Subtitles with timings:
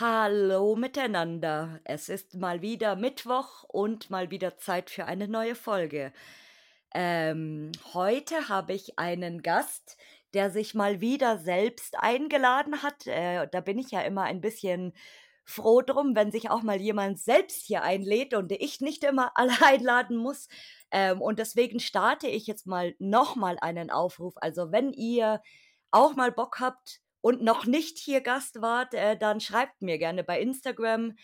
[0.00, 1.80] Hallo miteinander.
[1.84, 6.12] Es ist mal wieder Mittwoch und mal wieder Zeit für eine neue Folge.
[6.92, 9.96] Ähm, heute habe ich einen Gast,
[10.34, 13.06] der sich mal wieder selbst eingeladen hat.
[13.06, 14.92] Äh, da bin ich ja immer ein bisschen
[15.44, 19.54] froh drum, wenn sich auch mal jemand selbst hier einlädt und ich nicht immer alle
[19.62, 20.48] einladen muss.
[20.90, 24.34] Ähm, und deswegen starte ich jetzt mal nochmal einen Aufruf.
[24.36, 25.40] Also wenn ihr
[25.90, 30.22] auch mal Bock habt, und noch nicht hier Gast wart, äh, dann schreibt mir gerne
[30.24, 31.16] bei Instagram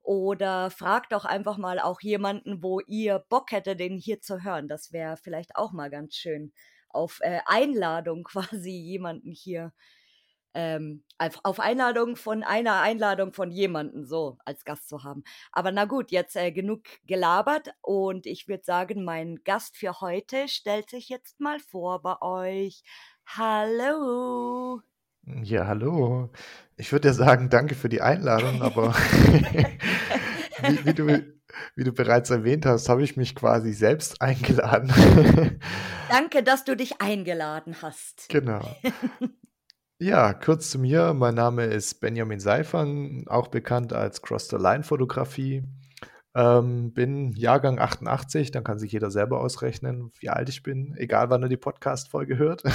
[0.00, 4.68] oder fragt doch einfach mal auch jemanden, wo ihr Bock hättet, den hier zu hören.
[4.68, 6.52] Das wäre vielleicht auch mal ganz schön.
[6.90, 9.72] Auf äh, Einladung quasi jemanden hier.
[10.52, 11.04] Ähm,
[11.44, 15.22] auf Einladung von einer Einladung von jemanden so als Gast zu haben.
[15.52, 20.48] Aber na gut, jetzt äh, genug gelabert und ich würde sagen, mein Gast für heute
[20.48, 22.82] stellt sich jetzt mal vor bei euch.
[23.26, 24.82] Hallo.
[25.44, 26.30] Ja, hallo.
[26.76, 28.92] Ich würde ja sagen, danke für die Einladung, aber
[30.62, 31.39] wie, wie, du,
[31.74, 34.92] wie du bereits erwähnt hast, habe ich mich quasi selbst eingeladen.
[36.08, 38.28] danke, dass du dich eingeladen hast.
[38.28, 38.60] Genau.
[40.02, 41.12] Ja, kurz zu mir.
[41.12, 45.62] Mein Name ist Benjamin Seifern, auch bekannt als Cross the Line Fotografie.
[46.34, 51.28] Ähm, bin Jahrgang 88, dann kann sich jeder selber ausrechnen, wie alt ich bin, egal
[51.28, 52.62] wann er die Podcast-Folge hört.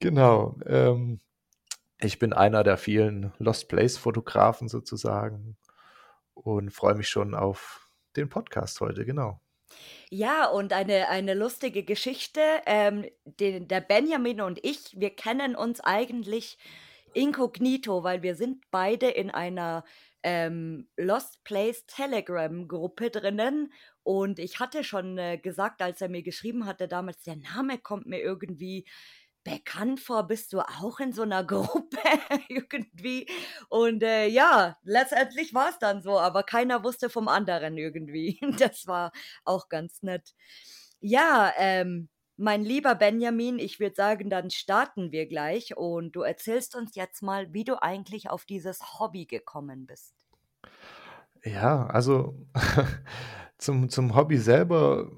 [0.00, 0.58] Genau.
[0.66, 1.20] Ähm,
[2.00, 5.56] ich bin einer der vielen Lost Place-Fotografen sozusagen
[6.44, 9.40] und freue mich schon auf den Podcast heute, genau.
[10.10, 12.40] Ja, und eine, eine lustige Geschichte.
[12.66, 16.58] Ähm, den, der Benjamin und ich, wir kennen uns eigentlich
[17.14, 19.84] inkognito, weil wir sind beide in einer
[20.22, 23.72] ähm, Lost Place Telegram-Gruppe drinnen.
[24.02, 28.06] Und ich hatte schon äh, gesagt, als er mir geschrieben hatte damals, der Name kommt
[28.06, 28.86] mir irgendwie
[29.44, 31.98] bekannt vor, bist du auch in so einer Gruppe
[32.48, 33.26] irgendwie.
[33.68, 38.38] Und äh, ja, letztendlich war es dann so, aber keiner wusste vom anderen irgendwie.
[38.58, 39.12] Das war
[39.44, 40.34] auch ganz nett.
[41.00, 46.76] Ja, ähm, mein lieber Benjamin, ich würde sagen, dann starten wir gleich und du erzählst
[46.76, 50.14] uns jetzt mal, wie du eigentlich auf dieses Hobby gekommen bist.
[51.44, 52.34] Ja, also
[53.58, 55.10] zum, zum Hobby selber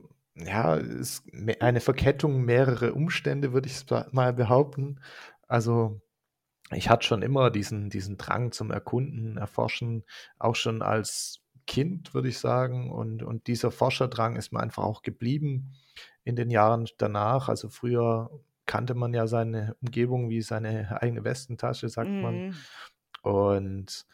[0.46, 1.24] ja, ist
[1.60, 5.00] eine Verkettung mehrerer Umstände, würde ich mal behaupten.
[5.46, 6.00] Also
[6.72, 10.04] ich hatte schon immer diesen, diesen Drang zum Erkunden, Erforschen,
[10.38, 12.90] auch schon als Kind, würde ich sagen.
[12.90, 15.72] Und, und dieser Forscherdrang ist mir einfach auch geblieben
[16.24, 17.48] in den Jahren danach.
[17.48, 18.30] Also früher
[18.66, 22.20] kannte man ja seine Umgebung wie seine eigene Westentasche, sagt mm.
[22.20, 22.34] man.
[22.34, 22.54] Mhm.
[23.22, 24.06] Und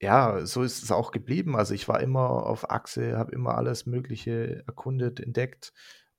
[0.00, 1.56] ja, so ist es auch geblieben.
[1.56, 5.72] Also ich war immer auf Achse, habe immer alles Mögliche erkundet, entdeckt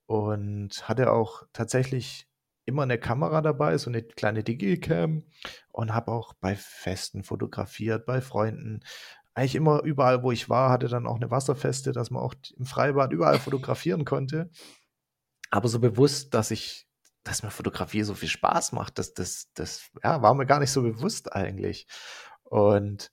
[0.08, 2.28] und hatte auch tatsächlich
[2.66, 5.24] immer eine Kamera dabei, so eine kleine Digicam
[5.70, 8.82] und habe auch bei Festen fotografiert, bei Freunden.
[9.36, 12.66] Eigentlich immer überall, wo ich war, hatte dann auch eine Wasserfeste, dass man auch im
[12.66, 14.50] Freibad überall fotografieren konnte.
[15.52, 16.88] Aber so bewusst, dass ich,
[17.24, 20.72] dass mir Fotografie so viel Spaß macht, das, das, das ja, war mir gar nicht
[20.72, 21.88] so bewusst eigentlich.
[22.44, 23.12] Und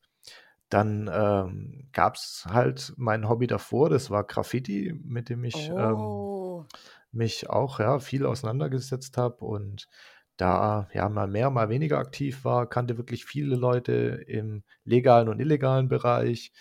[0.74, 5.94] dann ähm, gab es halt mein Hobby davor, das war Graffiti, mit dem ich ähm,
[5.94, 6.66] oh.
[6.68, 6.78] ähm,
[7.12, 9.88] mich auch ja, viel auseinandergesetzt habe und
[10.36, 15.38] da ja mal mehr, mal weniger aktiv war, kannte wirklich viele Leute im legalen und
[15.38, 16.52] illegalen Bereich.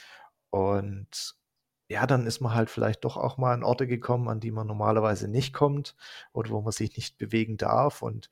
[0.52, 1.34] Und
[1.90, 4.68] ja, dann ist man halt vielleicht doch auch mal an Orte gekommen, an die man
[4.68, 5.96] normalerweise nicht kommt
[6.34, 8.04] oder wo man sich nicht bewegen darf.
[8.04, 8.30] Und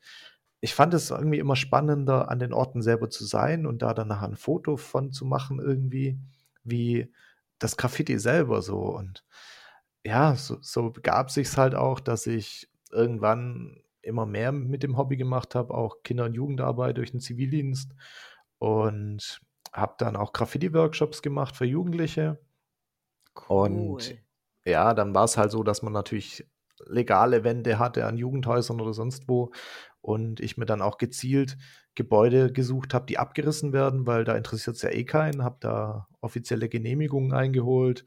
[0.62, 4.08] ich fand es irgendwie immer spannender, an den Orten selber zu sein und da dann
[4.08, 6.20] nachher ein Foto von zu machen, irgendwie,
[6.64, 7.12] wie
[7.58, 8.78] das Graffiti selber so.
[8.78, 9.26] Und
[10.06, 14.98] ja, so, so begab sich es halt auch, dass ich irgendwann immer mehr mit dem
[14.98, 17.94] Hobby gemacht habe, auch Kinder- und Jugendarbeit durch den Zivildienst
[18.60, 19.42] und
[19.74, 22.40] habe dann auch Graffiti-Workshops gemacht für Jugendliche.
[23.50, 23.72] Cool.
[23.72, 24.16] Und
[24.64, 26.48] ja, dann war es halt so, dass man natürlich
[26.86, 29.52] legale Wände hatte an Jugendhäusern oder sonst wo
[30.02, 31.58] und ich mir dann auch gezielt
[31.96, 36.08] Gebäude gesucht habe, die abgerissen werden, weil da interessiert es ja eh keinen, habe da
[36.22, 38.06] offizielle Genehmigungen eingeholt.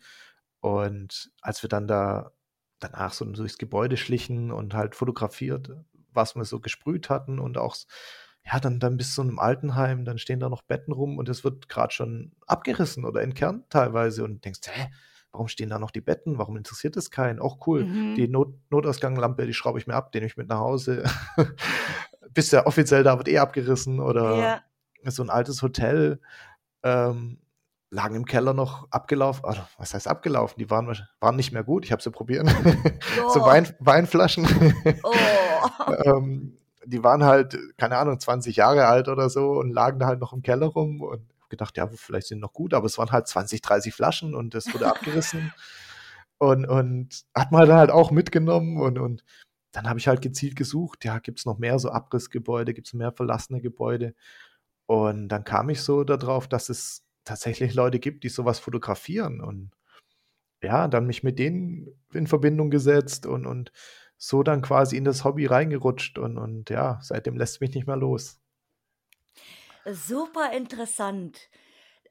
[0.61, 2.32] Und als wir dann da
[2.81, 5.70] danach so durchs Gebäude schlichen und halt fotografiert,
[6.12, 7.76] was wir so gesprüht hatten und auch
[8.44, 11.44] ja, dann, dann bis zu einem Altenheim, dann stehen da noch Betten rum und es
[11.44, 14.90] wird gerade schon abgerissen oder entkernt teilweise und denkst, hä,
[15.34, 16.38] warum stehen da noch die Betten?
[16.38, 17.40] Warum interessiert es keinen?
[17.40, 17.84] Auch cool.
[17.84, 18.14] Mhm.
[18.14, 21.02] Die Not Notausganglampe, die schraube ich mir ab, den ich mit nach Hause.
[22.32, 24.38] bist ja offiziell da, wird eh abgerissen oder
[25.02, 25.10] Ja.
[25.10, 26.20] so ein altes Hotel,
[26.84, 27.38] ähm,
[27.90, 30.58] lagen im Keller noch abgelaufen, oder was heißt abgelaufen?
[30.58, 30.86] Die waren,
[31.20, 32.48] waren nicht mehr gut, ich habe sie probiert.
[33.32, 33.46] so Oh.
[33.46, 34.46] Wein, Weinflaschen.
[35.02, 35.92] Oh.
[36.04, 40.20] ähm, die waren halt, keine Ahnung, 20 Jahre alt oder so und lagen da halt
[40.20, 41.22] noch im Keller rum und
[41.56, 44.72] gedacht, ja, vielleicht sind noch gut, aber es waren halt 20, 30 Flaschen und das
[44.72, 45.52] wurde abgerissen
[46.38, 49.24] und, und hat man halt auch mitgenommen und, und
[49.72, 52.94] dann habe ich halt gezielt gesucht, ja, gibt es noch mehr so Abrissgebäude, gibt es
[52.94, 54.14] mehr verlassene Gebäude
[54.86, 59.70] und dann kam ich so darauf, dass es tatsächlich Leute gibt, die sowas fotografieren und
[60.62, 63.72] ja, dann mich mit denen in Verbindung gesetzt und, und
[64.16, 67.96] so dann quasi in das Hobby reingerutscht und, und ja, seitdem lässt mich nicht mehr
[67.96, 68.40] los.
[69.86, 71.38] Super interessant.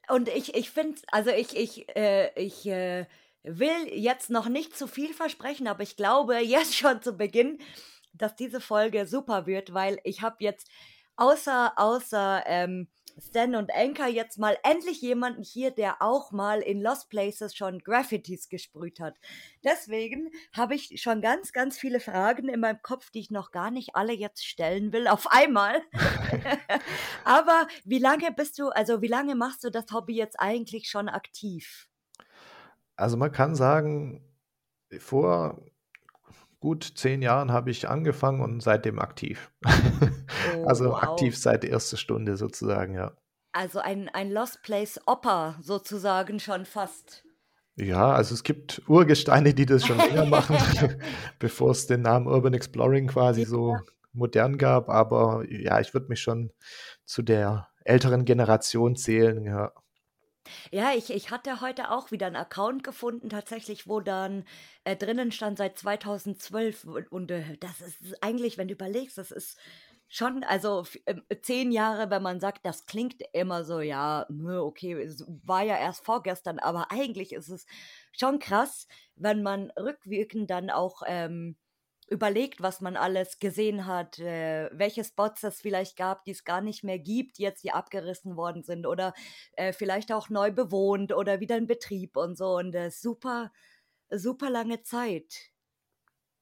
[0.08, 3.06] Und ich, ich finde, also ich, ich, äh, ich äh,
[3.42, 7.58] will jetzt noch nicht zu viel versprechen, aber ich glaube jetzt schon zu Beginn,
[8.12, 10.68] dass diese Folge super wird, weil ich habe jetzt
[11.16, 12.88] außer, außer ähm,
[13.18, 17.78] Stan und Anchor jetzt mal endlich jemanden hier, der auch mal in Lost Places schon
[17.78, 19.16] Graffitis gesprüht hat.
[19.62, 23.70] Deswegen habe ich schon ganz, ganz viele Fragen in meinem Kopf, die ich noch gar
[23.70, 25.82] nicht alle jetzt stellen will, auf einmal.
[27.24, 31.08] Aber wie lange bist du, also wie lange machst du das Hobby jetzt eigentlich schon
[31.08, 31.88] aktiv?
[32.96, 34.22] Also man kann sagen,
[34.98, 35.60] vor
[36.64, 39.52] gut zehn Jahren habe ich angefangen und seitdem aktiv.
[40.56, 41.02] Oh, also wow.
[41.02, 43.12] aktiv seit der ersten Stunde sozusagen, ja.
[43.52, 47.24] Also ein, ein Lost Place Oper sozusagen schon fast.
[47.76, 50.56] Ja, also es gibt Urgesteine, die das schon länger machen,
[51.38, 53.78] bevor es den Namen Urban Exploring quasi so
[54.12, 54.90] modern gab.
[54.90, 56.52] Aber ja, ich würde mich schon
[57.04, 59.72] zu der älteren Generation zählen, ja.
[60.70, 64.44] Ja, ich, ich hatte heute auch wieder einen Account gefunden, tatsächlich, wo dann
[64.84, 66.84] äh, drinnen stand seit 2012.
[66.84, 69.58] Und, und äh, das ist eigentlich, wenn du überlegst, das ist
[70.08, 74.26] schon, also f- ähm, zehn Jahre, wenn man sagt, das klingt immer so, ja,
[74.60, 77.66] okay, es war ja erst vorgestern, aber eigentlich ist es
[78.12, 78.86] schon krass,
[79.16, 81.56] wenn man rückwirkend dann auch ähm,
[82.08, 86.60] überlegt, was man alles gesehen hat, äh, welche Spots es vielleicht gab, die es gar
[86.60, 89.14] nicht mehr gibt, jetzt die abgerissen worden sind oder
[89.52, 93.52] äh, vielleicht auch neu bewohnt oder wieder in Betrieb und so und äh, super,
[94.10, 95.50] super lange Zeit.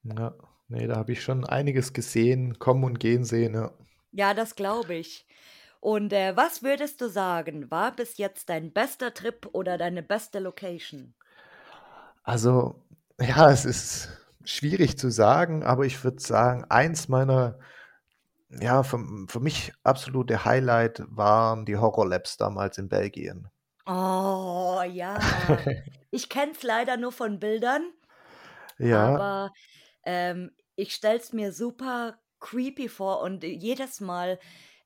[0.05, 0.35] Ja,
[0.69, 3.73] nee, da habe ich schon einiges gesehen, kommen und gehen sehen, ja.
[4.13, 5.27] Ja, das glaube ich.
[5.81, 10.39] Und äh, was würdest du sagen, war bis jetzt dein bester Trip oder deine beste
[10.39, 11.15] Location?
[12.23, 12.77] Also,
[13.19, 17.59] ja, es ist schwierig zu sagen, aber ich würde sagen, eins meiner,
[18.51, 18.99] ja, für,
[19.29, 23.49] für mich absolute Highlight waren die Horror Labs damals in Belgien.
[23.87, 25.19] Oh ja,
[26.11, 27.93] ich kenne es leider nur von Bildern,
[28.79, 29.53] Ja, aber
[30.05, 34.39] ähm, ich stelle es mir super creepy vor und jedes Mal,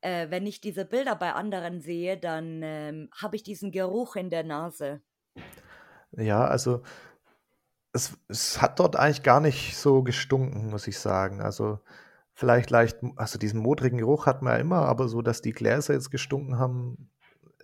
[0.03, 4.31] äh, wenn ich diese Bilder bei anderen sehe, dann ähm, habe ich diesen Geruch in
[4.31, 5.03] der Nase.
[6.13, 6.83] ja, also
[7.97, 11.41] es, es hat dort eigentlich gar nicht so gestunken, muss ich sagen.
[11.41, 11.81] Also
[12.33, 15.95] vielleicht leicht, also diesen modrigen Geruch hat man ja immer, aber so, dass die Gläser
[15.95, 17.11] jetzt gestunken haben,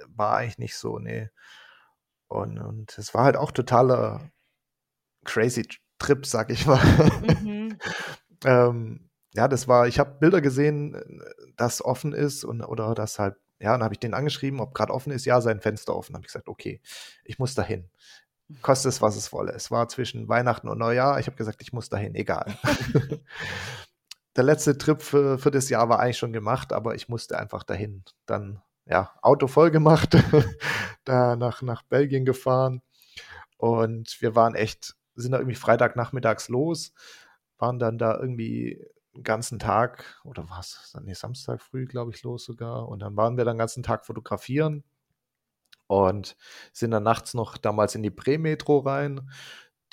[0.09, 1.31] war eigentlich nicht so, nee.
[2.29, 4.31] Und, und es war halt auch totaler
[5.25, 5.67] crazy
[5.99, 6.81] Trip, sag ich mal.
[7.43, 7.79] Mhm.
[8.45, 11.23] Ähm, ja, das war, ich habe Bilder gesehen,
[11.57, 14.93] das offen ist und oder das halt, ja, dann habe ich den angeschrieben, ob gerade
[14.93, 16.17] offen ist, ja, sein Fenster offen.
[16.17, 16.81] Habe ich gesagt, okay,
[17.25, 17.89] ich muss dahin.
[18.61, 19.53] Koste es, was es wolle.
[19.53, 21.19] Es war zwischen Weihnachten und Neujahr.
[21.19, 22.57] Ich habe gesagt, ich muss dahin, egal.
[24.37, 27.65] Der letzte Trip für, für das Jahr war eigentlich schon gemacht, aber ich musste einfach
[27.65, 28.05] dahin.
[28.27, 30.17] Dann, ja, Auto voll gemacht,
[31.05, 32.83] da nach, nach Belgien gefahren.
[33.59, 36.93] Und wir waren echt, sind da irgendwie Freitagnachmittags los,
[37.59, 38.83] waren dann da irgendwie
[39.15, 40.97] den ganzen Tag, oder was?
[41.03, 42.89] Nee, Samstag früh, glaube ich, los sogar.
[42.89, 44.85] Und dann waren wir den ganzen Tag fotografieren
[45.93, 46.39] und
[46.73, 49.31] sind dann nachts noch damals in die Prämetro rein.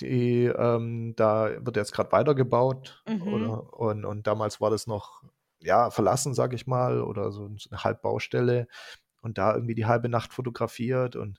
[0.00, 3.04] Die, ähm, da wird jetzt gerade weitergebaut.
[3.06, 3.22] Mhm.
[3.28, 5.22] Oder, und, und damals war das noch,
[5.58, 8.66] ja, verlassen, sag ich mal, oder so eine Halbbaustelle.
[9.20, 11.16] Und da irgendwie die halbe Nacht fotografiert.
[11.16, 11.38] Und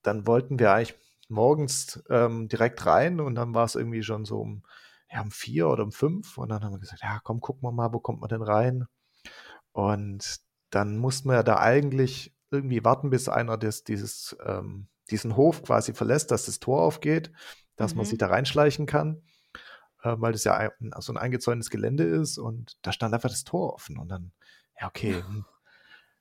[0.00, 4.40] dann wollten wir eigentlich morgens ähm, direkt rein und dann war es irgendwie schon so
[4.40, 4.62] um,
[5.10, 6.38] ja, um vier oder um fünf.
[6.38, 8.86] Und dann haben wir gesagt, ja, komm, gucken wir mal, wo kommt man denn rein?
[9.72, 10.40] Und
[10.70, 15.94] dann mussten wir da eigentlich irgendwie warten, bis einer des, dieses, ähm, diesen Hof quasi
[15.94, 17.32] verlässt, dass das Tor aufgeht,
[17.76, 18.08] dass man Mhm.
[18.10, 19.22] sich da reinschleichen kann,
[20.02, 23.44] äh, weil das ja ein, so ein eingezäuntes Gelände ist und da stand einfach das
[23.44, 24.32] Tor offen und dann,
[24.80, 25.44] ja, okay, hm,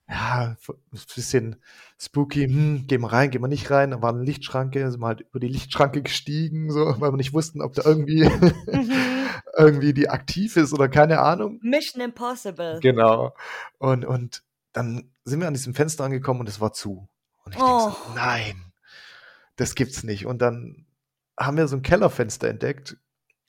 [0.07, 1.55] ja, ein bisschen
[1.99, 5.07] spooky, hm, gehen wir rein, gehen wir nicht rein, da war eine Lichtschranke, sind wir
[5.07, 9.25] halt über die Lichtschranke gestiegen, so, weil wir nicht wussten, ob da irgendwie Mhm.
[9.57, 11.59] irgendwie, die aktiv ist oder keine Ahnung.
[11.63, 12.79] Mission Impossible.
[12.81, 13.33] Genau.
[13.79, 17.09] Und, und dann sind wir an diesem Fenster angekommen und es war zu.
[17.43, 17.67] Und ich oh.
[17.67, 18.73] denke so, nein,
[19.57, 20.25] das gibt's nicht.
[20.25, 20.85] Und dann
[21.37, 22.97] haben wir so ein Kellerfenster entdeckt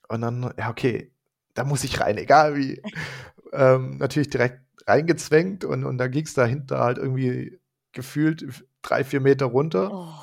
[0.09, 1.13] und dann, ja, okay,
[1.53, 2.81] da muss ich rein, egal wie.
[3.53, 7.59] ähm, natürlich direkt reingezwängt und, und da ging es dahinter halt irgendwie
[7.91, 8.45] gefühlt
[8.81, 9.91] drei, vier Meter runter.
[9.93, 10.13] Oh.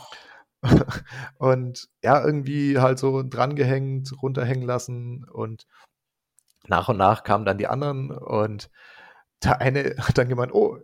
[1.39, 5.67] und ja, irgendwie halt so drangehängt, runterhängen lassen und
[6.67, 8.71] nach und nach kamen dann die anderen und
[9.43, 10.79] der eine hat dann gemeint, oh,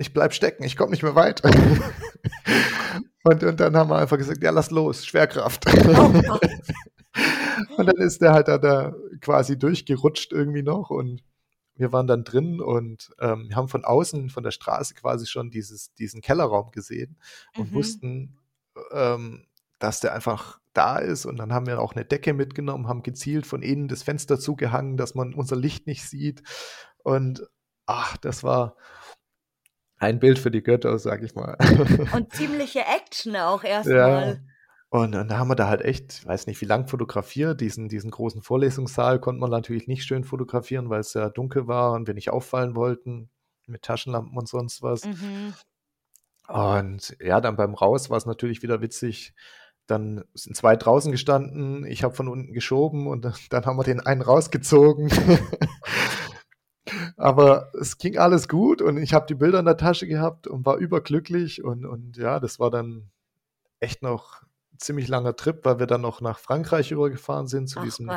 [0.00, 1.42] ich bleib stecken, ich komme nicht mehr weit.
[3.22, 5.66] und, und dann haben wir einfach gesagt, ja, lass los, Schwerkraft.
[5.66, 6.12] Oh
[7.76, 11.22] und dann ist der halt da, da quasi durchgerutscht irgendwie noch und
[11.74, 15.92] wir waren dann drin und ähm, haben von außen, von der Straße quasi schon dieses,
[15.94, 17.18] diesen Kellerraum gesehen
[17.56, 17.74] und mhm.
[17.74, 18.38] wussten,
[18.92, 19.46] ähm,
[19.80, 21.26] dass der einfach da ist.
[21.26, 24.96] Und dann haben wir auch eine Decke mitgenommen, haben gezielt von innen das Fenster zugehangen,
[24.96, 26.42] dass man unser Licht nicht sieht.
[27.02, 27.46] Und
[27.84, 28.76] ach, das war
[30.00, 31.56] ein Bild für die Götter, sag ich mal.
[32.14, 34.34] Und ziemliche Action auch erstmal.
[34.34, 34.36] Ja.
[34.88, 37.60] Und dann haben wir da halt echt, weiß nicht, wie lang fotografiert.
[37.60, 41.92] Diesen, diesen großen Vorlesungssaal konnte man natürlich nicht schön fotografieren, weil es ja dunkel war
[41.92, 43.30] und wir nicht auffallen wollten
[43.66, 45.04] mit Taschenlampen und sonst was.
[45.04, 45.54] Mhm.
[46.48, 49.34] Und ja, dann beim Raus war es natürlich wieder witzig.
[49.86, 54.00] Dann sind zwei draußen gestanden, ich habe von unten geschoben und dann haben wir den
[54.00, 55.10] einen rausgezogen.
[57.20, 60.64] Aber es ging alles gut und ich habe die Bilder in der Tasche gehabt und
[60.64, 63.10] war überglücklich und, und ja, das war dann
[63.78, 64.42] echt noch
[64.78, 68.10] ziemlich langer Trip, weil wir dann noch nach Frankreich übergefahren sind, zu Ach diesem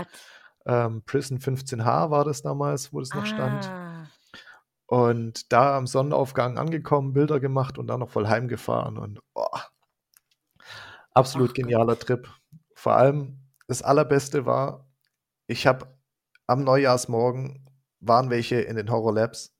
[0.65, 3.25] ähm, Prison 15H war das damals, wo das noch ah.
[3.25, 4.07] stand.
[4.85, 8.97] Und da am Sonnenaufgang angekommen, Bilder gemacht und dann noch voll heimgefahren.
[8.97, 9.57] Und oh,
[11.11, 12.03] absolut Ach genialer Gott.
[12.03, 12.29] Trip.
[12.73, 14.87] Vor allem das Allerbeste war,
[15.45, 15.87] ich habe
[16.47, 17.69] am Neujahrsmorgen
[18.07, 19.53] waren welche in den Horror Labs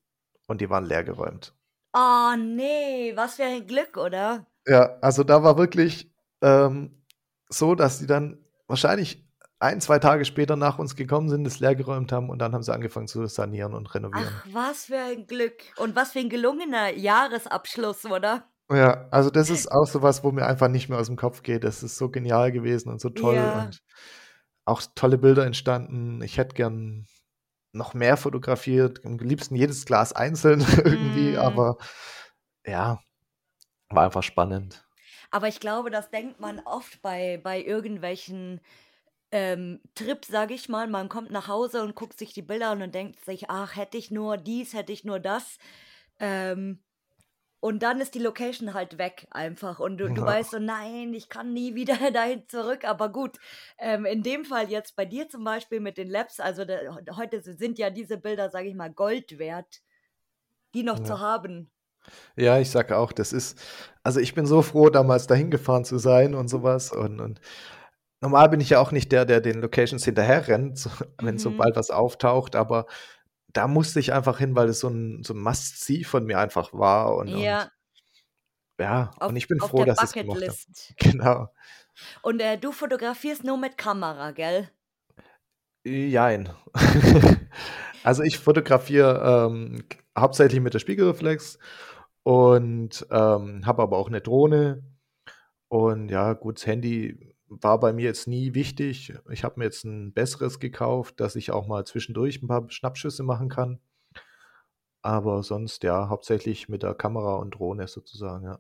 [0.48, 1.54] und die waren leergeräumt.
[1.94, 4.48] Oh nee, was für ein Glück, oder?
[4.68, 7.04] Ja, also da war wirklich ähm,
[7.50, 9.28] so, dass die dann wahrscheinlich
[9.60, 12.74] ein, zwei Tage später nach uns gekommen sind, es leergeräumt haben und dann haben sie
[12.74, 14.28] angefangen zu sanieren und renovieren.
[14.28, 15.54] Ach, was für ein Glück.
[15.78, 18.44] Und was für ein gelungener Jahresabschluss, oder?
[18.70, 21.44] Ja, also das ist auch so was, wo mir einfach nicht mehr aus dem Kopf
[21.44, 21.64] geht.
[21.64, 23.64] Das ist so genial gewesen und so toll ja.
[23.64, 23.82] und
[24.66, 26.22] auch tolle Bilder entstanden.
[26.22, 27.06] Ich hätte gern
[27.74, 31.40] noch mehr fotografiert, am liebsten jedes Glas einzeln irgendwie, mm.
[31.40, 31.78] aber
[32.66, 33.00] ja,
[33.90, 34.86] war einfach spannend.
[35.32, 38.62] Aber ich glaube, das denkt man oft bei, bei irgendwelchen
[39.32, 40.88] ähm, Trips, sage ich mal.
[40.88, 43.98] Man kommt nach Hause und guckt sich die Bilder an und denkt sich, ach, hätte
[43.98, 45.58] ich nur dies, hätte ich nur das.
[46.20, 46.83] Ähm,
[47.64, 49.80] und dann ist die Location halt weg einfach.
[49.80, 50.14] Und du, ja.
[50.14, 52.84] du weißt so, nein, ich kann nie wieder dahin zurück.
[52.84, 53.38] Aber gut,
[53.80, 56.76] ähm, in dem Fall jetzt bei dir zum Beispiel mit den Labs, also da,
[57.16, 59.82] heute sind ja diese Bilder, sage ich mal, Gold wert,
[60.74, 61.06] die noch ja.
[61.06, 61.72] zu haben.
[62.36, 63.58] Ja, ich sage auch, das ist,
[64.04, 66.92] also ich bin so froh, damals dahin gefahren zu sein und sowas.
[66.92, 67.40] Und, und
[68.20, 70.90] normal bin ich ja auch nicht der, der den Locations hinterher rennt, so,
[71.22, 71.40] wenn mhm.
[71.40, 72.88] sobald was auftaucht, aber
[73.54, 76.74] da musste ich einfach hin, weil es so ein, so ein Must-See von mir einfach
[76.74, 77.16] war.
[77.16, 77.64] Und, ja.
[77.64, 77.72] Und,
[78.80, 80.58] ja, auf, und ich bin froh, dass ich es gemacht habe.
[80.98, 81.48] Genau.
[82.24, 84.70] Und äh, du fotografierst nur mit Kamera, gell?
[85.86, 86.50] Jein.
[88.04, 89.84] also ich fotografiere ähm,
[90.18, 91.60] hauptsächlich mit der Spiegelreflex
[92.24, 94.84] und ähm, habe aber auch eine Drohne.
[95.68, 99.14] Und ja, gut, das Handy war bei mir jetzt nie wichtig.
[99.30, 103.24] Ich habe mir jetzt ein besseres gekauft, dass ich auch mal zwischendurch ein paar Schnappschüsse
[103.24, 103.80] machen kann.
[105.02, 108.60] Aber sonst ja, hauptsächlich mit der Kamera und Drohne sozusagen, ja.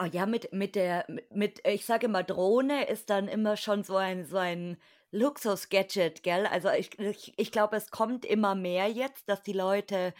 [0.00, 3.96] Oh ja, mit, mit der, mit, ich sage immer, Drohne ist dann immer schon so
[3.96, 4.76] ein, so ein
[5.10, 6.46] Luxus-Gadget, gell?
[6.46, 10.14] Also ich, ich, ich glaube, es kommt immer mehr jetzt, dass die Leute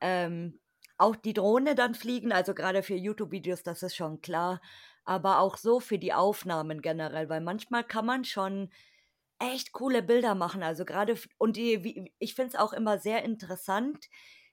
[0.00, 0.60] ähm,
[0.98, 4.60] auch die Drohne dann fliegen, also gerade für YouTube-Videos, das ist schon klar,
[5.04, 8.70] aber auch so für die Aufnahmen generell, weil manchmal kann man schon
[9.38, 13.24] echt coole Bilder machen, also gerade, und die, wie, ich finde es auch immer sehr
[13.24, 14.08] interessant,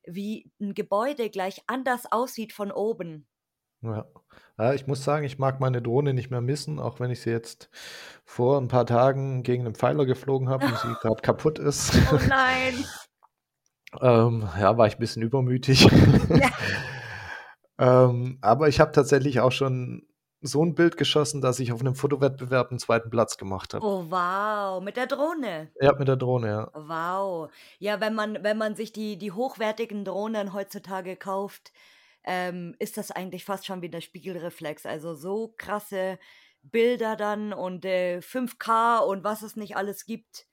[0.05, 3.27] wie ein Gebäude gleich anders aussieht von oben.
[3.81, 4.05] Ja.
[4.57, 4.73] ja.
[4.73, 7.69] ich muss sagen, ich mag meine Drohne nicht mehr missen, auch wenn ich sie jetzt
[8.25, 11.93] vor ein paar Tagen gegen einen Pfeiler geflogen habe und sie gerade kaputt ist.
[12.11, 12.85] Oh nein.
[13.99, 15.81] Ähm, ja, war ich ein bisschen übermütig.
[16.29, 16.49] Ja.
[18.07, 20.07] ähm, aber ich habe tatsächlich auch schon
[20.41, 23.85] so ein Bild geschossen, dass ich auf einem Fotowettbewerb einen zweiten Platz gemacht habe.
[23.85, 25.75] Oh wow, mit der Drohne.
[25.81, 26.71] Ja, mit der Drohne, ja.
[26.73, 27.51] Wow.
[27.79, 31.73] Ja, wenn man, wenn man sich die, die hochwertigen Drohnen heutzutage kauft,
[32.23, 34.85] ähm, ist das eigentlich fast schon wie der Spiegelreflex.
[34.85, 36.17] Also so krasse
[36.61, 40.47] Bilder dann und äh, 5K und was es nicht alles gibt.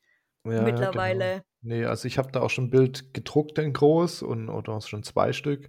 [0.44, 1.32] Ja, ja, genau.
[1.32, 1.44] mittlerweile.
[1.60, 4.82] Ne, also ich habe da auch schon 'n Bild gedruckt in groß und oder auch
[4.86, 5.68] schon 2 Stück,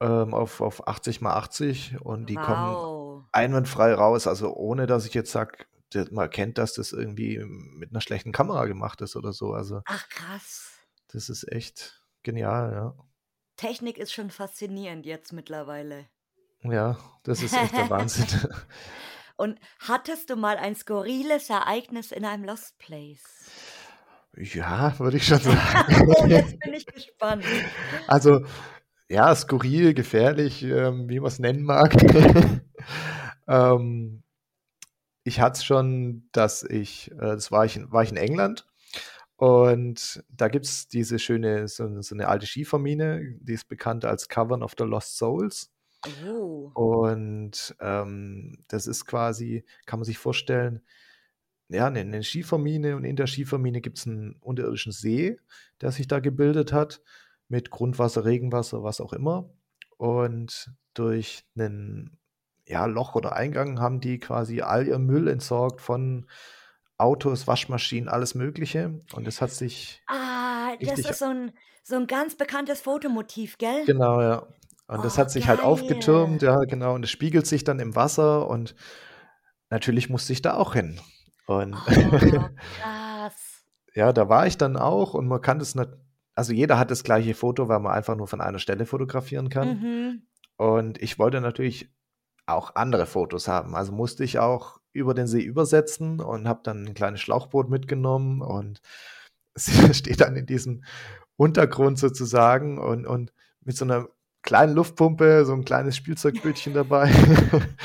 [0.00, 2.99] ähm, auf auf 80 mal 80 und die kommen Wow.
[3.32, 5.66] Einwandfrei raus, also ohne dass ich jetzt sage,
[6.10, 9.52] man erkennt, dass das irgendwie mit 'ner schlechten Kamera gemacht ist oder so.
[9.52, 10.78] Also Ach krass.
[11.08, 12.94] das ist echt genial, ja.
[13.56, 16.08] Technik ist schon faszinierend jetzt mittlerweile.
[16.62, 18.26] Ja, das ist echt der Wahnsinn.
[19.36, 23.50] Und hattest du mal ein skurriles Ereignis in einem Lost Place?
[24.36, 26.06] Ja, würde ich schon sagen.
[26.18, 27.44] Oh, jetzt bin ich gespannt.
[28.06, 28.44] Also,
[29.10, 31.94] ja, skurril, gefährlich, ähm, wie man's nennen mag.
[33.48, 34.22] Ähm,
[35.26, 38.66] ich hatte es schon, dass ich äh, das war ich in war ich in England
[39.36, 44.62] und da gibt's diese schöne so so 'ne alte Schiefermine, die ist bekannt als Cavern
[44.62, 45.68] of the Lost Souls.
[46.06, 46.72] Oh.
[46.76, 50.82] Und, ähm, das ist quasi kann man sich vorstellen,
[51.68, 55.38] ja, 'ne 'ne Schiefermine und in der Schiefermine gibt's 'n unterirdischen See,
[55.82, 57.02] der sich da gebildet hat
[57.50, 59.50] mit Grundwasser, Regenwasser, was auch immer.
[59.98, 62.18] Und durch 'nen,
[62.66, 66.28] ja, Loch oder Eingang haben die quasi all ihren Müll entsorgt von
[66.98, 69.02] Autos, Waschmaschinen, alles Mögliche.
[69.12, 71.52] Und das hat sich Ah, das ist so 'n
[71.82, 73.86] so 'n ganz bekanntes Fotomotiv, gell?
[73.86, 74.46] Genau, ja.
[74.88, 76.42] Und das Oh, hat sich halt aufgetürmt, geil.
[76.42, 78.74] ja, genau, und es spiegelt sich dann im Wasser und
[79.70, 81.00] natürlich musste ich da auch hin.
[81.46, 83.64] Und Oh, krass.
[83.94, 85.98] ja, da war ich dann auch und man kann das nat
[86.40, 89.78] also jeder hat das gleiche Foto, weil man einfach nur von einer Stelle fotografieren kann.
[89.80, 90.22] Mhm.
[90.58, 91.90] Und ich wollte natürlich
[92.46, 93.76] auch andere Fotos haben.
[93.76, 98.42] Also musste ich auch über den See übersetzen und habe dann 'n kleines Schlauchboot mitgenommen
[98.42, 98.80] und
[99.56, 100.84] s stehe dann in diesem
[101.36, 103.32] Untergrund sozusagen und und
[103.62, 104.08] mit so 'ner
[104.42, 107.12] kleinen Luftpumpe, so 'n kleines Spielzeugbötchen dabei.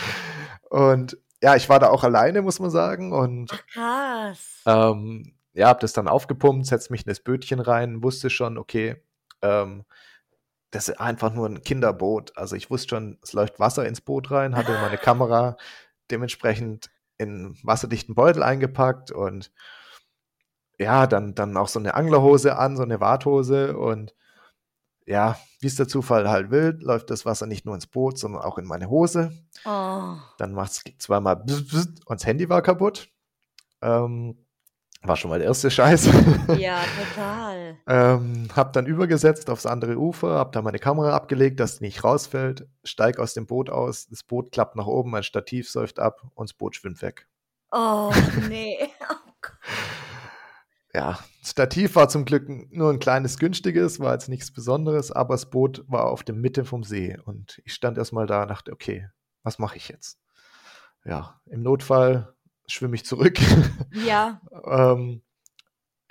[0.70, 4.62] Und ja, ich war da auch alleine, muss man sagen und Ach krass.
[4.66, 8.98] ähm, ja, habe das dann aufgepumpt, setze mich in das Bötchen rein, wusste schon, okay,
[9.44, 9.86] ähm,
[10.72, 12.38] das ist einfach nur 'n Kinderboot.
[12.38, 15.58] Also, ich wusste schon, es läuft Wasser ins Boot rein, hatte meine Kamera
[16.12, 19.52] dementsprechend in wasserdichten Beutel eingepackt und
[20.80, 24.14] ja, dann dann auch so 'ne Anglerhose an, so 'ne Warthose und
[25.08, 28.58] ja, wie's der Zufall halt will, läuft das Wasser nicht nur ins Boot, sondern auch
[28.60, 29.32] in meine Hose.
[29.66, 30.18] Oh.
[30.40, 31.52] Dann macht's zweimal und
[32.10, 33.10] das Handy war kaputt.
[33.82, 34.45] Ähm,
[35.08, 35.70] war schon mal der 1.
[35.72, 36.10] Scheiß.
[36.58, 36.80] Ja,
[37.14, 37.78] total.
[37.88, 42.04] Ähm, habe dann übergesetzt aufs andere Ufer, habe da meine Kamera abgelegt, dass die nicht
[42.04, 46.22] rausfällt, steige aus dem Boot aus, das Boot klappt nach oben, mein Stativ säuft ab
[46.34, 47.28] und das Boot schwimmt weg.
[47.72, 48.16] Och
[48.50, 48.78] ne.
[49.10, 49.54] Oh Gott.
[50.94, 55.34] Ja, das Stativ war zum Glück nur 'n kleines günstiges, war jetzt nichts Besonderes, aber
[55.36, 58.50] das Boot war auf der Mitte vom See und ich stand erst mal da und
[58.50, 59.10] dachte: „Okay,
[59.44, 60.20] was mache ich jetzt?“
[61.06, 62.35] Ja, im Notfall
[62.68, 63.38] schwimme ich zurück.
[64.06, 64.42] Ja.
[64.66, 65.22] Ähm,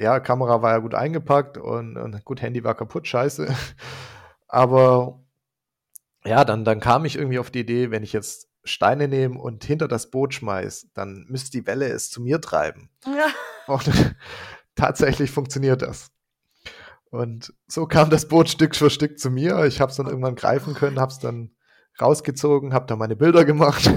[0.01, 3.55] ja, Kamera war ja gut eingepackt und und gut, Handy war kaputt, scheiße.
[4.49, 5.23] Aber
[6.25, 9.65] ja, dann dann kam ich irgendwie auf die Idee, wenn ich jetzt Steine nehme und
[9.65, 12.89] hinter das Boot schmeiße, dann müsste die Welle es zu mir treiben.
[13.67, 13.91] Und
[14.75, 16.11] tatsächlich funktioniert das.
[17.11, 19.65] Und so kam das Boot Stück für Stück zu mir.
[19.67, 21.51] Ich habe es dann irgendwann greifen können, habe es dann
[22.01, 23.89] rausgezogen, habe da meine Bilder gemacht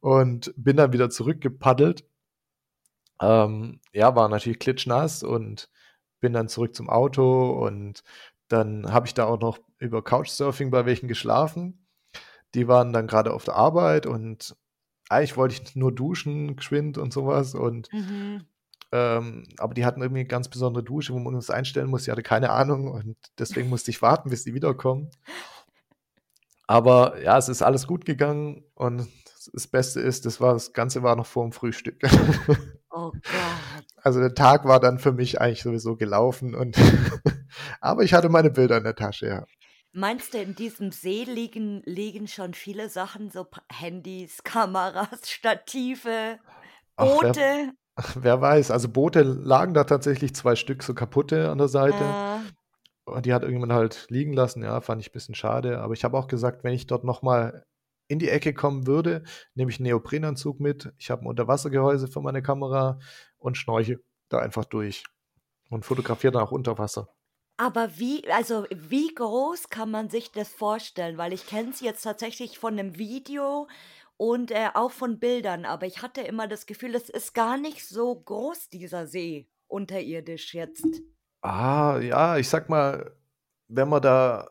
[0.00, 2.04] und bin dann wieder zurückgepaddelt.
[3.20, 5.68] Ähm, ja, war natürlich klitschnass und
[6.20, 8.02] bin dann zurück zum Auto und
[8.48, 11.86] dann habe ich da auch noch über Couchsurfing bei welchen geschlafen.
[12.54, 14.56] Die waren dann grade auf der Arbeit und
[15.10, 18.46] eigentlich wollte ich nur duschen geschwind und so was und Mhm.
[18.92, 22.02] ähm, aber die hatten irgendwie 'ne ganz besondere Dusche, wo man irgendwas einstellen muss.
[22.04, 25.10] Ich hatte keine Ahnung und deswegen musste ich warten, bis die wiederkommen.
[26.66, 29.08] Aber ja, es ist alles gut gegangen und
[29.52, 32.00] das Beste ist, das war das Ganze war noch vorm Frühstück.
[32.90, 33.22] Oh Gott.
[34.02, 36.78] Also, der Tag war dann für mich eigentlich sowieso gelaufen und
[37.80, 39.44] aber ich hatte meine Bilder in der Tasche, ja.
[39.92, 46.38] Meinst du, in diesem See liegen liegen schon viele Sachen, so Handys, Kameras, Stative,
[46.96, 47.72] Ach, wer Boote?
[48.14, 48.70] wer weiß.
[48.70, 51.98] Also, Boote lagen da tatsächlich 2 Stück, so kaputte an der Seite.
[51.98, 53.10] Äh.
[53.10, 55.80] Und die hat irgendjemand halt liegen lassen, ja, fand ich bisschen schade.
[55.80, 57.64] Aber ich habe auch gesagt, wenn ich dort noch mal
[58.08, 60.92] in die Ecke kommen würde, nehme ich 'n Neoprenanzug mit.
[60.98, 62.98] Ich habe 'n Unterwassergehäuse für meine Kamera
[63.38, 65.04] und schnorchele da einfach durch
[65.70, 67.12] und fotografiere dann auch unter Wasser.
[67.60, 71.18] Aber wie also, wie groß kann man sich das vorstellen?
[71.18, 73.66] Weil ich kenne es jetzt tatsächlich von 'nem Video
[74.16, 77.84] und, äh, auch von Bildern, aber ich hatte immer das Gefühl, es ist gar nicht
[77.88, 81.02] so groß, dieser See unterirdisch jetzt.
[81.44, 83.16] Ah, ja, ich sage mal,
[83.68, 84.48] wenn man da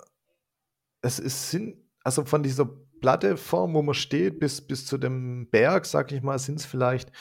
[1.01, 2.69] es es sind also, von dieser
[3.01, 7.11] Plattform, wo man steht, bis bis zu dem Berg, sage ich mal, sind's vielleicht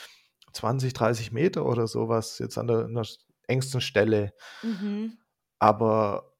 [0.53, 3.03] 20, 30 Meter oder so was jetzt an der 'ner
[3.47, 4.33] engsten Stelle.
[4.63, 5.17] Mhm.
[5.59, 6.33] Aber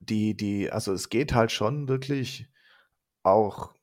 [0.00, 2.48] die, die, also es geht halt schon wirklich
[3.24, 3.74] auch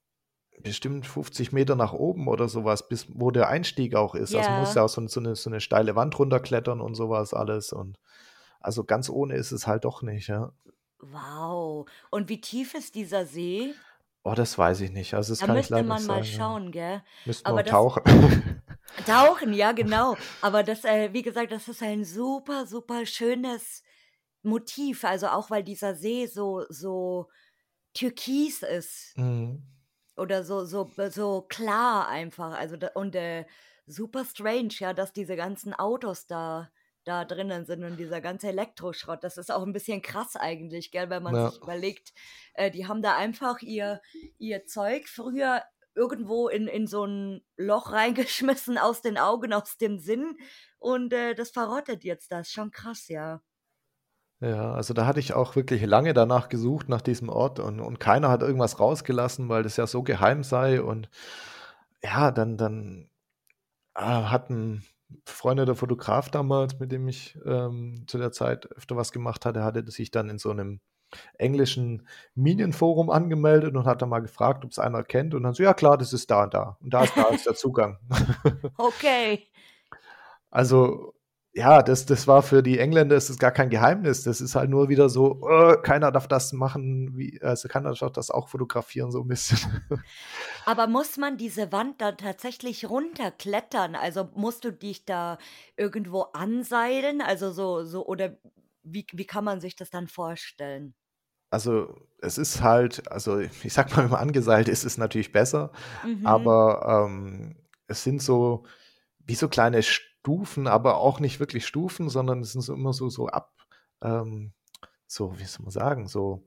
[0.64, 4.36] bestimmt 50 Meter nach oben oder sowas, bis wo der Einstieg auch ist.
[4.36, 4.76] Also man muss Ja.
[4.76, 7.74] ja auch so, so, eine, so eine steile Wand runterklettern und sowas alles.
[7.74, 8.00] Und
[8.62, 10.54] also ganz ohne ist es halt doch nicht, ja.
[11.00, 11.88] Wow.
[12.12, 13.76] Und wie tief ist dieser See?
[14.24, 15.14] Oh, das weiß ich nicht.
[15.16, 16.26] Also das Da kann ich müsste leider man nicht mal sagen.
[16.26, 16.38] Ja.
[16.38, 17.04] schauen, gell?
[17.44, 18.04] Aber wir das tauchen.
[19.08, 20.16] Tauchen, ja, genau.
[20.42, 23.84] Aber das, äh, wie gesagt, das ist ein super, super schönes
[24.44, 25.04] Motiv.
[25.06, 27.30] Also auch weil dieser See so, so
[27.94, 29.18] türkis ist.
[29.18, 29.64] Mhm.
[30.18, 32.58] Oder so, so, so klar einfach.
[32.58, 33.46] Also da, und äh,
[33.88, 36.70] super strange, ja, dass diese ganzen Autos da,
[37.04, 39.24] da drinnen sind und dieser ganze Elektroschrott.
[39.24, 41.50] Das ist auch ein bisschen krass eigentlich, gell, wenn man Ja.
[41.50, 42.14] sich überlegt,
[42.54, 44.02] äh, die haben da einfach ihr,
[44.38, 45.64] ihr Zeug früher
[45.96, 50.38] irgendwo in, in so ein Loch reingeschmissen, aus den Augen, aus dem Sinn.
[50.80, 52.32] Und äh, das verrottet jetzt.
[52.32, 53.42] Das ist schon krass, ja.
[54.40, 58.00] Ja, also da hatte ich auch wirklich lange danach gesucht, nach diesem Ort und, und
[58.00, 60.82] keiner hat irgendwas rausgelassen, weil das ja so geheim sei.
[60.82, 61.10] Und
[62.04, 63.10] ja, dann, dann
[63.96, 64.50] äh, hat
[65.12, 69.64] ein befreundeter Fotograf damals, mit dem ich ähm, zu der Zeit öfter was gemacht hatte,
[69.64, 70.80] hatte sich dann in so einem
[71.38, 75.34] englischen Minenforum angemeldet und hat dann mal gefragt, ob es einer kennt.
[75.34, 76.78] Und dann so, ja klar, das ist da und da.
[76.82, 77.98] Und da ist da ist der Zugang.
[78.78, 79.48] Okay.
[80.50, 81.14] Also,
[81.54, 84.24] ja, das, das war für die Engländer ist es gar kein Geheimnis.
[84.24, 88.14] Das ist halt nur wieder so, äh, keiner darf das machen, wie, also keiner darf
[88.14, 89.60] das auch fotografieren, so ein bisschen.
[90.66, 93.96] Aber muss man diese Wand dann tatsächlich runterklettern?
[93.96, 95.38] Also musst du dich da
[95.76, 97.22] irgendwo anseilen?
[97.22, 98.38] Also so, so, oder
[98.84, 100.94] wie, wie kann man sich das dann vorstellen?
[101.50, 105.34] Also, es ist halt, also ich sag mal, wenn man angeseilt ist, ist es natürlich
[105.34, 105.72] besser,
[106.06, 106.26] Mhm.
[106.26, 108.64] aber ähm, es sind so
[109.20, 109.84] wie so kleine
[110.26, 113.52] Stufen, aber auch nicht wirklich Stufen, sondern es sind so immer so, so ab,
[114.04, 114.54] ähm,
[115.08, 116.44] so, wie soll man sagen, so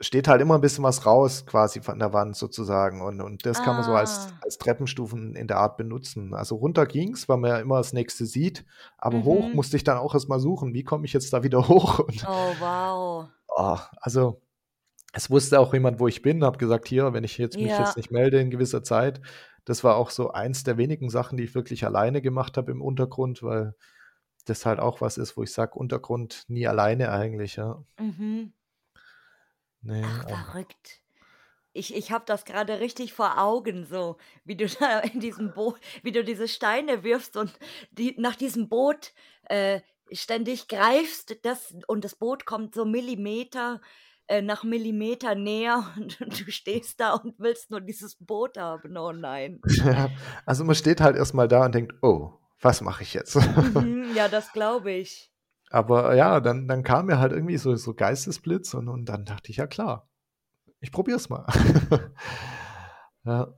[0.00, 3.02] steht halt immer ein bisschen was raus, quasi von der Wand sozusagen.
[3.02, 4.38] Und, und das kann man so als, Ah.
[4.42, 6.32] als Treppenstufen in der Art benutzen.
[6.32, 8.64] Also runter ging's, weil man ja immer das nächste sieht,
[8.96, 9.56] aber hoch Mhm.
[9.56, 11.98] musste ich dann auch erstmal suchen, wie komme ich jetzt da wieder hoch?
[11.98, 13.28] Und Oh, wow.
[13.48, 14.40] oh, also
[15.12, 17.84] es wusste auch jemand, wo ich bin, habe gesagt, hier, wenn ich jetzt mich Ja.
[17.84, 19.20] jetzt nicht melde in gewisser Zeit,
[19.64, 22.82] das war auch so eins der wenigen Sachen, die ich wirklich alleine gemacht habe im
[22.82, 23.74] Untergrund, weil
[24.46, 27.84] das halt auch was ist, wo ich sage, Untergrund nie alleine eigentlich, ja.
[27.98, 28.52] Mhm.
[29.82, 31.00] Nee, Ach, ähm, verrückt.
[31.72, 35.78] Ich, ich habe das gerade richtig vor Augen, so wie du da in diesem Boot,
[36.02, 37.52] wie du diese Steine wirfst und
[37.92, 39.12] die, nach diesem Boot
[39.44, 39.80] äh,
[40.12, 43.80] ständig greifst, das, und das Boot kommt so Millimeter
[44.30, 48.96] äh, nach Millimeter näher und, du stehst da und willst nur dieses Boot haben.
[48.96, 49.60] Oh nein.
[49.66, 50.08] ja,
[50.46, 53.36] also man steht halt erstmal da und denkt, oh, was mache ich jetzt?
[53.36, 55.32] Mhm, ja, das glaube ich.
[55.70, 59.50] Aber ja, dann, dann kam mir halt irgendwie so, so Geistesblitz und, und dann dachte
[59.50, 60.08] ich, ja klar,
[60.80, 61.46] ich probier's mal.
[63.24, 63.52] ja.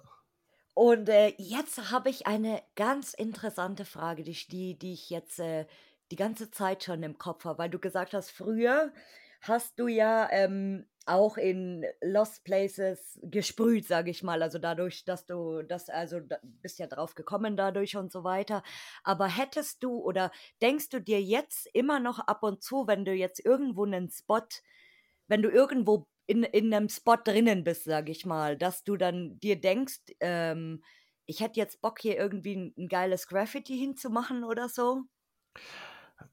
[0.74, 5.38] Und äh, jetzt habe ich eine ganz interessante Frage, die, ich- die, die ich jetzt
[5.38, 5.66] äh,
[6.10, 8.92] die ganze Zeit schon im Kopf habe, weil du gesagt hast, früher
[9.42, 14.42] hast du ja ähm, auch in Lost Places gesprüht, sage ich mal.
[14.42, 18.62] Also dadurch, dass du das, also da, bist ja drauf gekommen dadurch und so weiter.
[19.04, 20.30] Aber hättest du oder
[20.62, 24.42] denkst du dir jetzt immer noch ab und zu, wenn du jetzt irgendwo einen Spot,
[25.28, 29.38] wenn du irgendwo in, in einem Spot drinnen bist, sag ich mal, dass du dann
[29.40, 30.82] dir denkst, ähm,
[31.26, 35.02] ich hätte jetzt Bock, hier irgendwie ein, ein geiles Graffiti hinzumachen oder so?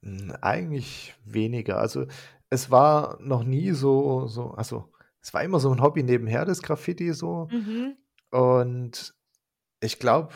[0.02, 1.78] Hm, Eigentlich weniger.
[1.78, 2.06] Also
[2.50, 6.62] es war noch nie so, so, also es war immer so ein Hobby nebenher, das
[6.62, 7.48] Graffiti so.
[7.50, 7.96] Mhm.
[8.30, 9.14] Und
[9.80, 10.34] ich glaube,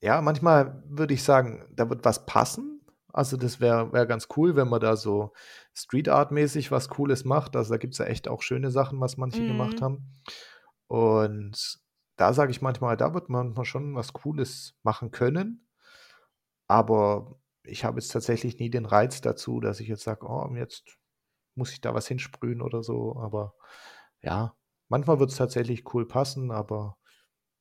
[0.00, 2.72] ja, manchmal würde ich sagen, da wird was passen.
[3.12, 5.32] Also das wäre wär ganz cool, wenn man da so
[5.74, 7.56] Street Art-mäßig was Cooles macht.
[7.56, 9.84] Also da gibt es ja echt auch schöne Sachen, was manche gemacht Mhm.
[9.84, 10.12] haben.
[10.88, 11.78] Und
[12.16, 15.66] da sage ich manchmal, da wird man manchmal schon was Cooles machen können.
[16.68, 20.98] Aber ich habe jetzt tatsächlich nie den Reiz dazu, dass ich jetzt sage, oh, jetzt
[21.56, 23.16] muss ich da was hinsprühen oder so.
[23.18, 23.54] Aber
[24.22, 24.56] ja,
[24.88, 26.96] manchmal wird es tatsächlich cool passen, aber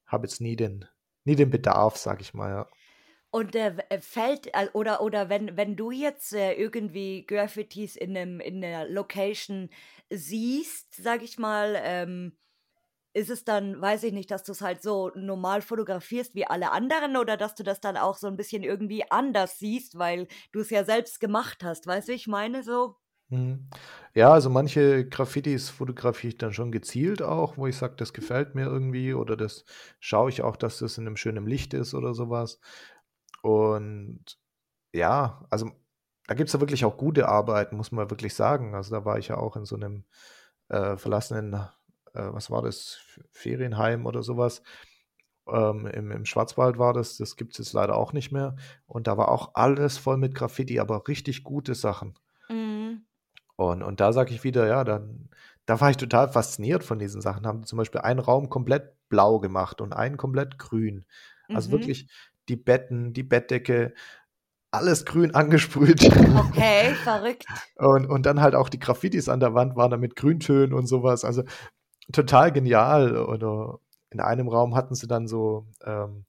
[0.05, 0.85] habe jetzt nie den,
[1.25, 2.69] nie den Bedarf, sag ich mal, ja.
[3.31, 8.39] Und äh, fällt, äh, oder, oder wenn, wenn du jetzt äh, irgendwie Graffitis in einem,
[8.39, 9.69] in einer Location
[10.09, 12.37] siehst, sag ich mal, ähm,
[13.13, 16.71] ist es dann, weiß ich nicht, dass du es halt so normal fotografierst wie alle
[16.71, 20.59] anderen oder dass du das dann auch so ein bisschen irgendwie anders siehst, weil du
[20.59, 22.97] es ja selbst gemacht hast, weißt du, ich meine so?
[23.29, 23.67] Mhm.
[24.13, 28.53] Ja, also manche Graffitis fotografiere ich dann schon gezielt auch, wo ich sage, das gefällt
[28.55, 29.65] mir irgendwie oder das
[29.99, 32.59] schaue ich auch, dass das in einem schönen Licht ist oder sowas.
[33.41, 34.37] Und
[34.93, 35.71] ja, also
[36.27, 38.75] da gibt es ja wirklich auch gute Arbeiten, muss man wirklich sagen.
[38.75, 40.05] Also da war ich ja auch in so einem
[40.69, 41.67] äh, verlassenen, äh,
[42.15, 42.99] was war das,
[43.31, 44.63] Ferienheim oder sowas.
[45.47, 48.55] Ähm, im, Im Schwarzwald war das, das gibt es jetzt leider auch nicht mehr.
[48.87, 52.15] Und da war auch alles voll mit Graffiti, aber richtig gute Sachen.
[53.55, 55.29] Und, und da sage ich wieder, ja, dann,
[55.65, 57.47] da war ich total fasziniert von diesen Sachen.
[57.47, 61.05] Haben zum Beispiel einen Raum komplett blau gemacht und einen komplett grün.
[61.49, 61.73] Also Mhm.
[61.73, 62.07] wirklich
[62.49, 63.93] die Betten, die Bettdecke,
[64.71, 66.03] alles grün angesprüht.
[66.03, 67.45] Okay, verrückt.
[67.77, 70.87] Und, und dann halt auch die Graffitis an der Wand waren dann mit Grüntönen und
[70.87, 71.23] sowas.
[71.23, 71.43] Also
[72.11, 73.17] total genial.
[73.17, 76.25] Oder in einem Raum hatten sie dann so, ähm,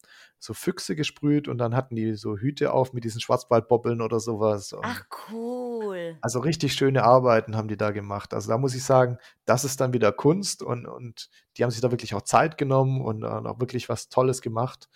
[0.46, 4.72] so Füchse gesprüht und dann hatten die so Hüte auf mit diesen Schwarzwaldbobbeln oder sowas.
[4.72, 6.16] Und Ach, cool.
[6.22, 8.32] also richtig schöne Arbeiten haben die da gemacht.
[8.32, 11.80] Also da muss ich sagen, das ist dann wieder Kunst und, und die haben sich
[11.80, 14.88] da wirklich auch Zeit genommen und, und auch wirklich was Tolles gemacht.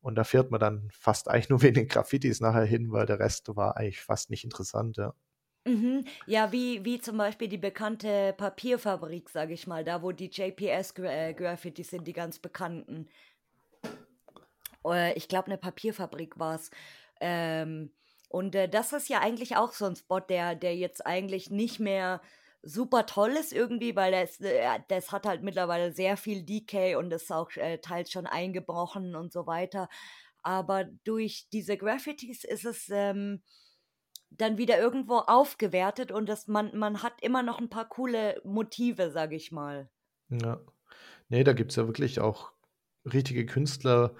[0.00, 3.18] Und da fährt man dann fast eigentlich nur wegen den Graffitis nachher hin, weil der
[3.18, 5.12] Rest war eigentlich fast nicht interessant, ja.
[5.66, 6.04] Mhm.
[6.26, 11.88] Ja, wie, wie zum Beispiel die bekannte Papierfabrik, sage ich mal, da wo die JPS-Graffitis
[11.88, 13.08] sind, die ganz bekannten.
[14.86, 16.70] Äh, ich glaube, eine Papierfabrik war es.
[17.20, 17.92] Ähm,
[18.28, 21.80] und äh, das ist ja eigentlich auch so ein Spot, der, der jetzt eigentlich nicht
[21.80, 22.20] mehr
[22.62, 27.12] super toll ist irgendwie, weil das, äh, das hat halt mittlerweile sehr viel Decay und
[27.12, 29.88] ist auch äh, teils schon eingebrochen und so weiter.
[30.42, 33.42] Aber durch diese Graffitis ist es ähm,
[34.30, 39.10] dann wieder irgendwo aufgewertet und das, man, man hat immer noch ein paar coole Motive,
[39.10, 39.88] sag ich mal.
[40.28, 40.60] Ja.
[41.28, 42.52] Nee, da gibt es ja wirklich auch
[43.04, 44.14] richtige Künstler,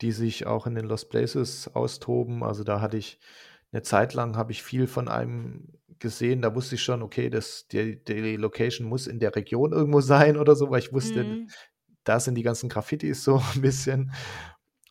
[0.00, 2.42] die sich auch in den Lost Places austoben.
[2.42, 3.18] Also da hatte ich
[3.72, 7.66] eine Zeit lang habe ich viel von einem gesehen, da wusste ich schon, okay, das,
[7.68, 11.48] die, die Location muss in der Region irgendwo sein oder so, weil ich wusste, Mhm.
[12.04, 14.12] da sind die ganzen Graffitis so ein bisschen.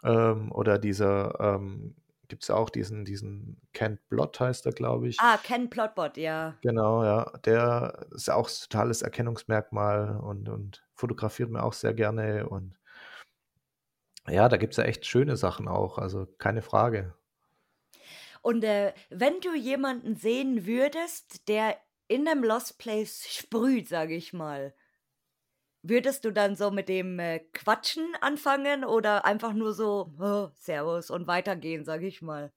[0.03, 1.95] Ähm, oder dieser, ähm,
[2.27, 5.19] gibt es ja auch diesen, diesen Kent Blott heißt er, glaube ich.
[5.19, 6.55] Ah, Ken Plotbot, ja.
[6.61, 7.31] Genau, ja.
[7.45, 12.49] Der ist auch ein totales Erkennungsmerkmal und, und fotografiert mir auch sehr gerne.
[12.49, 12.75] Und
[14.27, 17.13] ja, da gibt es ja echt schöne Sachen auch, also keine Frage.
[18.41, 24.33] Und äh, wenn du jemanden sehen würdest, der in einem Lost Place sprüht, sage ich
[24.33, 24.73] mal,
[25.81, 31.09] würdest du dann so mit dem äh, Quatschen anfangen oder einfach nur so oh, Servus
[31.09, 32.51] und weitergehen, sage ich mal?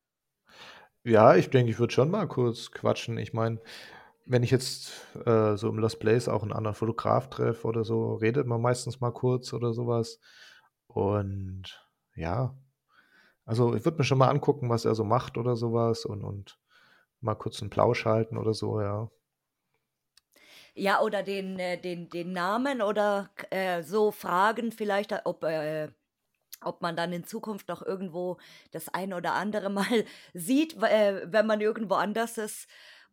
[1.04, 3.16] Ja, ich denke, ich würde schon mal kurz quatschen.
[3.18, 3.60] Ich meine,
[4.26, 4.92] wenn ich jetzt
[5.24, 9.00] äh, so im Lost Place auch einen anderen Fotograf treffe oder so, redet man meistens
[9.00, 10.20] mal kurz oder sowas.
[10.88, 12.56] Und ja,
[13.46, 16.60] also ich würde mir schon mal angucken, was er so macht oder sowas und, und
[17.20, 19.10] mal kurz einen Plausch halten oder so, ja.
[20.74, 25.90] Ja, oder den, äh, den, den Namen oder äh, so fragen vielleicht, ob, äh,
[26.62, 28.38] ob man dann in Zukunft noch irgendwo
[28.72, 32.68] das ein oder andere Mal sieht, äh, wenn man irgendwo anders ist.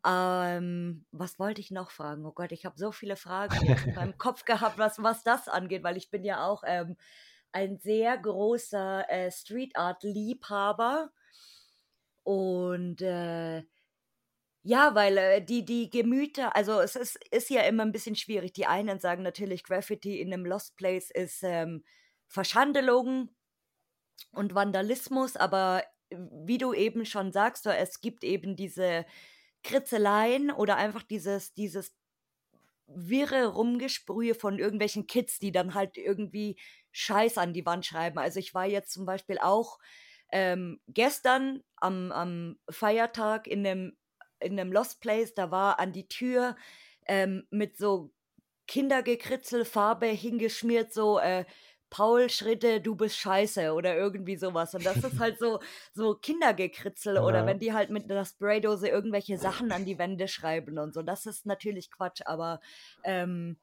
[0.05, 2.25] Ähm, was wollte ich noch fragen?
[2.25, 5.83] Oh Gott, ich habe so viele Fragen in meinem Kopf gehabt, was, was das angeht,
[5.83, 6.97] weil ich bin ja auch ähm,
[7.55, 11.09] ein sehr großer äh, Street Art Liebhaber
[12.23, 13.63] und äh,
[14.63, 18.51] ja, weil äh, die, die Gemüter, also es ist, ist ja immer ein bisschen schwierig.
[18.53, 21.83] Die einen sagen natürlich, Graffiti in einem Lost Place ist ähm,
[22.27, 23.29] Verschandelung
[24.31, 29.05] und Vandalismus, aber wie du eben schon sagst, es gibt eben diese
[29.63, 31.95] Kritzeleien oder einfach dieses, dieses
[32.87, 36.57] wirre Rumgesprühe von irgendwelchen Kids, die dann halt irgendwie
[36.97, 38.17] Scheiß an die Wand schreiben.
[38.19, 39.79] Also ich war jetzt zum Beispiel auch
[40.31, 43.97] ähm, gestern am, am Feiertag in einem,
[44.39, 46.55] in einem Lost Place, da war an die Tür
[47.05, 48.11] ähm, mit so
[48.67, 51.43] Kindergekritzel Farbe hingeschmiert, so äh,
[51.89, 54.73] Paul Schritte, du bist scheiße oder irgendwie sowas.
[54.73, 55.59] Und das ist halt so,
[55.93, 57.45] so Kindergekritzel oder Ja.
[57.45, 61.03] wenn die halt mit einer Spraydose irgendwelche Sachen an die Wände schreiben und so.
[61.03, 62.61] Das ist natürlich Quatsch, aber
[63.03, 63.57] ähm,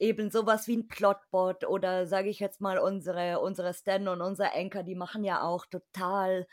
[0.00, 4.54] eben sowas wie ein Plotbot oder sage ich jetzt mal unsere, unsere Stan und unser
[4.54, 6.46] Anchor, die machen ja auch total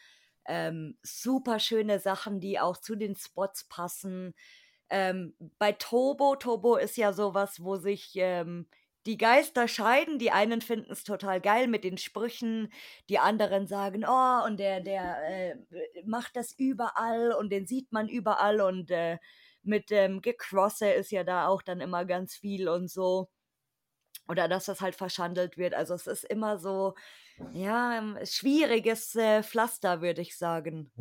[0.46, 4.34] ähm, super schöne Sachen, die auch zu den Spots passen.
[4.90, 8.68] Ähm, bei Tobo, Tobo ist ja sowas, wo sich ähm,
[9.06, 10.20] die Geister scheiden.
[10.20, 12.72] Die einen finden es total geil mit den Sprüchen,
[13.10, 15.56] die anderen sagen, oh, und der, der äh,
[16.06, 19.18] macht das überall und den sieht man überall und äh,
[19.64, 23.30] mit ähm, Gecrosse ist ja da auch dann immer ganz viel und so.
[24.28, 25.74] Oder dass das halt verschandelt wird.
[25.74, 26.96] Also es ist immer so,
[27.54, 30.92] ja, ähm, schwieriges äh, Pflaster, würde ich sagen.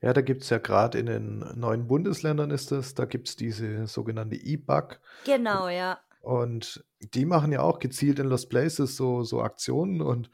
[0.00, 3.36] Ja, da gibt es ja gerade in den neuen Bundesländern ist es, da gibt es
[3.36, 5.00] diese sogenannte E-Bug.
[5.24, 5.98] Genau, ja.
[6.20, 10.30] Und die machen ja auch gezielt in Lost Places so, so Aktionen und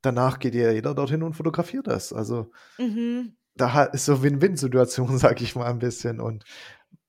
[0.00, 2.12] danach geht ja jeder dorthin und fotografiert das.
[2.12, 3.36] Also Mhm.
[3.54, 6.20] da ist so Win-Win-Situation, sag ich mal ein bisschen.
[6.20, 6.44] Und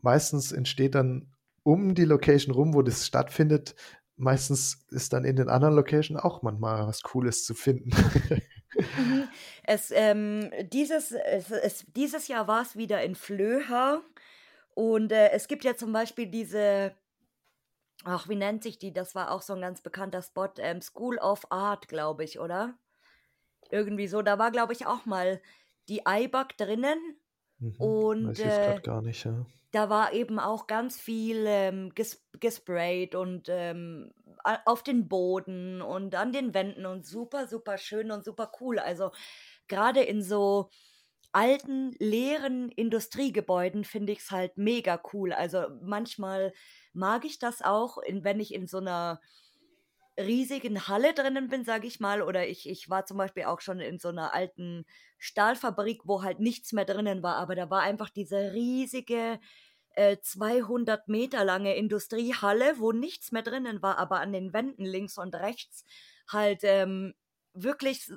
[0.02, 1.32] meistens entsteht dann
[1.63, 3.76] um die Location rum, wo das stattfindet,
[4.15, 7.89] meistens ist dann in den anderen Locations auch manchmal was Cooles zu finden.
[7.89, 8.41] Mhm.
[9.65, 14.02] Es, ähm, dieses, es, es, dieses Jahr war es wieder in Flöha
[14.73, 16.95] und äh, es gibt ja zum Beispiel diese,
[18.04, 18.91] ach, wie nennt sich die?
[18.91, 22.78] Das war auch so ein ganz bekannter Spot, ähm, School of Art, glaube ich, oder?
[23.69, 24.21] Irgendwie so.
[24.21, 25.39] Da war, glaube ich, auch mal
[25.88, 26.97] die iBug drinnen
[27.63, 27.76] Mhm.
[27.78, 29.45] und äh, nicht, ja.
[29.71, 34.12] da war eben auch ganz viel ähm, ges gesprayt und ähm,
[34.65, 38.80] auf den Boden und an den Wänden und super, super schön und super cool.
[38.80, 39.12] Also
[39.67, 40.69] gerade in so
[41.32, 45.32] alten, leeren Industriegebäuden finde ich es halt mega cool.
[45.34, 46.54] Also manchmal
[46.91, 49.21] mag ich das auch, in, wenn ich in so einer
[50.17, 53.80] riesigen Halle drinnen bin, sage ich mal, oder ich, ich war zum Beispiel auch schon
[53.80, 54.86] in so einer alten
[55.17, 59.39] Stahlfabrik, wo halt nichts mehr drinnen war, aber da war einfach diese riesige
[59.95, 65.17] äh, 200 Meter lange Industriehalle, wo nichts mehr drinnen war, aber an den Wänden links
[65.17, 65.86] und rechts
[66.28, 67.13] halt ähm,
[67.54, 68.10] wirklich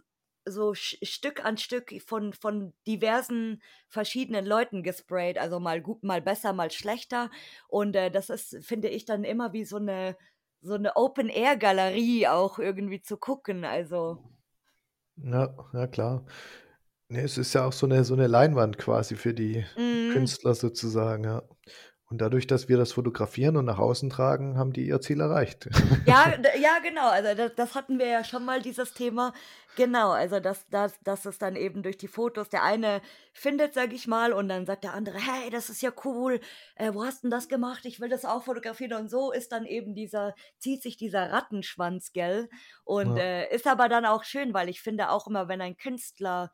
[0.48, 6.52] so Stück an Stück von, von diversen verschiedenen Leuten gesprayt, also mal gut, mal besser,
[6.52, 7.30] mal schlechter.
[7.68, 10.16] Und äh, das ist, finde ich, dann immer wie so eine
[10.62, 13.64] so eine Open-Air-Galerie auch irgendwie zu gucken.
[13.64, 14.19] Also,
[15.16, 16.25] Ja, ja klar.
[17.09, 20.55] Ne, es ist ja auch so eine so eine Leinwand quasi für die mm, Künstler
[20.55, 21.42] sozusagen, ja.
[22.09, 25.69] Und dadurch, dass wir das fotografieren und nach außen tragen, haben die ihr Ziel erreicht.
[26.07, 27.09] ja, ja, genau.
[27.09, 29.33] Also das, das hatten wir ja schon mal, dieses Thema.
[29.75, 33.92] Genau, also dass das, dass es dann eben durch die Fotos der eine findet, sag
[33.92, 36.38] ich mal, und dann sagt der andere, hey, das ist ja cool,
[36.77, 37.85] äh, wo hast denn das gemacht?
[37.85, 38.92] Ich will das auch fotografieren.
[38.92, 42.49] Und so ist dann eben dieser, zieht sich dieser Rattenschwanz, gell?
[42.85, 45.77] Und Ja, äh, ist aber dann auch schön, weil ich finde auch immer, wenn ein
[45.77, 46.53] Künstler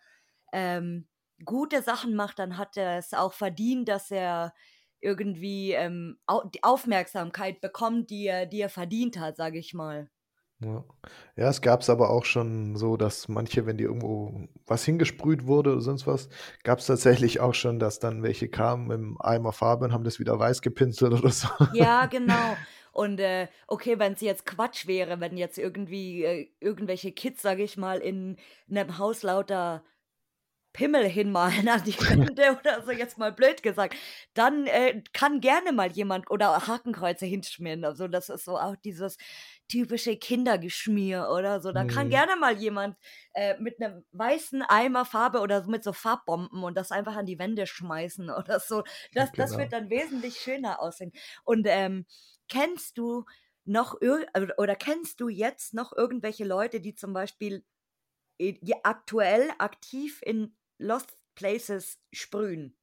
[0.50, 1.08] ähm,
[1.44, 4.54] gute Sachen macht, dann hat er es auch verdient, dass er
[5.02, 10.08] irgendwie ähm, au die Aufmerksamkeit bekommt, die er, die er verdient hat, sage ich mal.
[10.60, 10.84] ja.
[11.36, 15.72] Ja, es gab's aber auch schon so, dass manche, wenn die irgendwo was hingesprüht wurde
[15.72, 16.28] oder sonst was,
[16.62, 20.38] gab's tatsächlich auch schon, dass dann welche kamen im Eimer Farbe und haben das wieder
[20.38, 21.48] weiß gepinselt oder so.
[21.72, 22.56] Ja, genau.
[22.92, 27.62] Und äh, okay, wenn es jetzt Quatsch wäre, wenn jetzt irgendwie äh, irgendwelche Kids, sage
[27.62, 28.36] ich mal, in
[28.70, 29.82] einem Haus lauter
[30.72, 33.96] Pimmel hinmalen an die Wände oder so, jetzt mal blöd gesagt,
[34.34, 37.84] dann äh, kann gerne mal jemand oder Hakenkreuze hinschmieren.
[37.84, 39.16] Also das ist so auch dieses
[39.68, 41.72] typische Kindergeschmier oder so.
[41.72, 42.10] Da kann Mhm.
[42.10, 42.96] gerne mal jemand
[43.34, 47.26] äh, mit einem weißen Eimer Farbe oder so mit so Farbbomben und das einfach an
[47.26, 48.82] die Wände schmeißen oder so.
[49.14, 49.56] Das, das Genau.
[49.56, 51.12] wird dann wesentlich schöner aussehen.
[51.44, 52.06] Und ähm,
[52.48, 53.24] kennst du
[53.64, 54.26] noch ir
[54.58, 57.64] oder kennst du jetzt noch irgendwelche Leute, die zum Beispiel
[58.40, 62.76] ja, aktuell aktiv in Lost Places sprühen?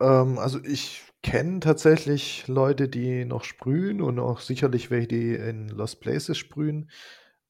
[0.00, 5.68] Ähm, also ich kenne tatsächlich Leute, die noch sprühen und auch sicherlich welche, die in
[5.68, 6.90] Lost Places sprühen.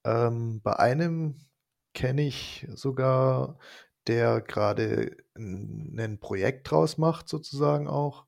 [0.04, 1.36] Ähm, bei einem
[1.94, 3.58] kenne ich sogar,
[4.06, 8.26] der gerade 'n 'nen Projekt draus macht sozusagen auch,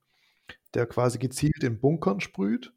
[0.74, 2.74] der quasi gezielt in Bunkern sprüht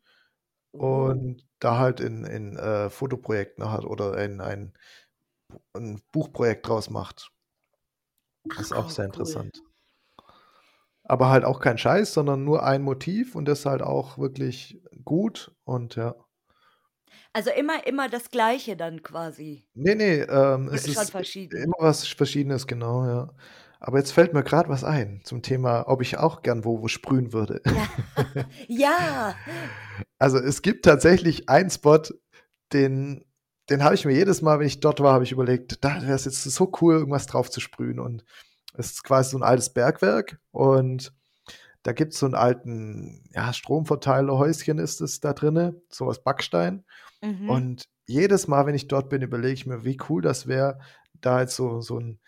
[0.73, 4.73] Oh, und da halt in in, äh, Fotoprojekten hat oder in ein
[5.75, 7.31] 'n Buchprojekt draus macht.
[8.55, 9.07] Ach Ist auch sehr cool.
[9.07, 9.61] interessant.
[11.03, 15.55] Aber halt auch kein Scheiß, sondern nur ein Motiv und das halt auch wirklich gut
[15.63, 16.15] und ja.
[17.33, 19.67] Also immer immer das Gleiche dann quasi.
[19.73, 21.61] Ne, ne, ähm, es schon ist verschieden?
[21.61, 23.29] immer was Verschiedenes, genau, ja.
[23.79, 26.87] Aber jetzt fällt mir grad was ein zum Thema, ob ich auch gern wo wo
[26.87, 27.61] sprühen würde.
[27.65, 28.45] Ja.
[28.67, 29.35] Ja.
[30.17, 32.01] Also, es gibt tatsächlich einen Spot,
[32.73, 33.23] den
[33.69, 36.13] den habe ich mir jedes Mal, wenn ich dort war, habe ich überlegt, da wäre
[36.13, 37.99] es jetzt so cool, irgendwas drauf zu sprühen.
[37.99, 38.23] Und
[38.73, 41.13] es ist quasi so ein altes Bergwerk und
[41.83, 46.83] da gibt's so einen alten, ja, Stromverteilerhäuschen ist es da drinne, so aus Backstein.
[47.21, 47.49] Mhm.
[47.49, 50.79] Und jedes Mal, wenn ich dort bin, überlege ich mir, wie cool das wäre,
[51.13, 52.19] da jetzt so so ein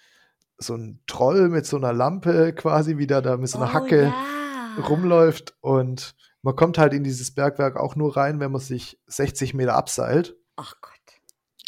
[0.57, 3.73] so ein Troll mit so einer Lampe quasi, wie der da mit so einer Oh
[3.73, 4.83] Hacke ja.
[4.83, 9.53] rumläuft und man kommt halt in dieses Bergwerk auch nur rein, wenn man sich 60
[9.53, 10.37] Meter abseilt.
[10.55, 10.98] Ach Gott.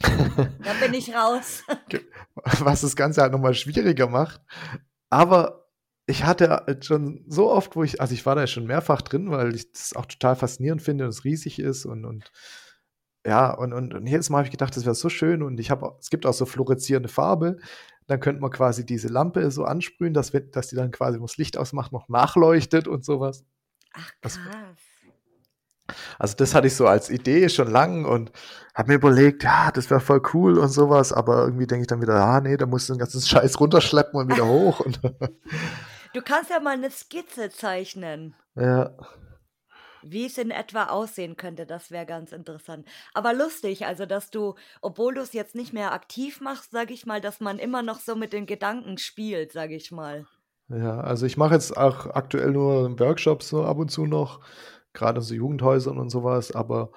[0.02, 1.64] Da bin ich raus.
[2.60, 4.42] Was das Ganze halt noch mal schwieriger macht.
[5.10, 5.68] Aber
[6.08, 9.32] ich hatte halt schon so oft, wo ich also, ich war da schon mehrfach drin,
[9.32, 12.32] weil ich das auch total faszinierend finde und es riesig ist und und
[13.26, 15.70] ja, und und und jedes Mal habe ich gedacht, das wäre so schön und ich
[15.72, 17.58] habe es gibt auch so fluoreszierende Farbe.
[18.08, 21.22] Dann könnte man quasi diese Lampe so ansprühen, dass wenn dass die dann quasi, wenn
[21.22, 23.46] man's Licht ausmacht, noch nachleuchtet und so was.
[23.94, 24.91] Ach Das krass.
[26.20, 28.32] Also das hatte ich so als Idee schon lang und
[28.74, 32.02] habe mir überlegt, ja, das wäre voll cool und sowas, aber irgendwie denke ich dann
[32.02, 34.80] wieder, ah nee, da musst du den ganzen Scheiß runterschleppen und wieder hoch.
[34.80, 35.00] Und
[36.14, 38.92] Du kannst ja mal eine Skizze zeichnen, ja,
[40.04, 41.66] wie es in etwa aussehen könnte.
[41.66, 42.88] Das wäre ganz interessant.
[43.14, 47.06] Aber lustig, also dass du, obwohl du es jetzt nicht mehr aktiv machst, sage ich
[47.06, 50.26] mal, dass man immer noch so mit den Gedanken spielt, sage ich mal.
[50.70, 54.42] ja, also ich mache jetzt auch aktuell nur Workshops so ab und zu noch,
[54.94, 56.92] gerade in so Jugendhäusern und sowas, aber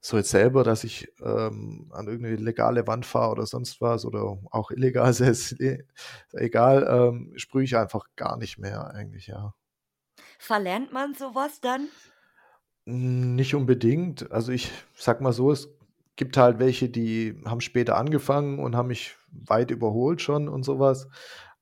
[0.00, 4.38] so jetzt selber, dass ich ähm, an irgendeine legale Wand fahre oder sonst was oder
[4.50, 5.84] auch illegal, ist e-
[6.32, 9.54] egal, ähm, sprühe ich einfach gar nicht mehr eigentlich, ja.
[10.40, 11.88] Verlernt man sowas dann?
[12.86, 14.30] Hm, Nicht unbedingt.
[14.32, 15.68] Also ich sag mal so, es
[16.16, 21.08] gibt halt welche, die haben später angefangen und haben mich weit überholt schon und sowas.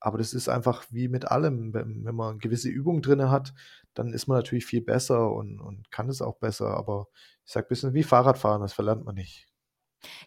[0.01, 1.75] Aber das ist einfach wie mit allem.
[1.75, 3.53] Wenn, wenn man gewisse Übungen drin hat,
[3.99, 6.77] dann ist man natürlich viel besser und, und kann es auch besser.
[6.77, 7.09] Aber
[7.45, 9.49] ich sag ein bisschen wie Fahrradfahren, das verlernt man nicht.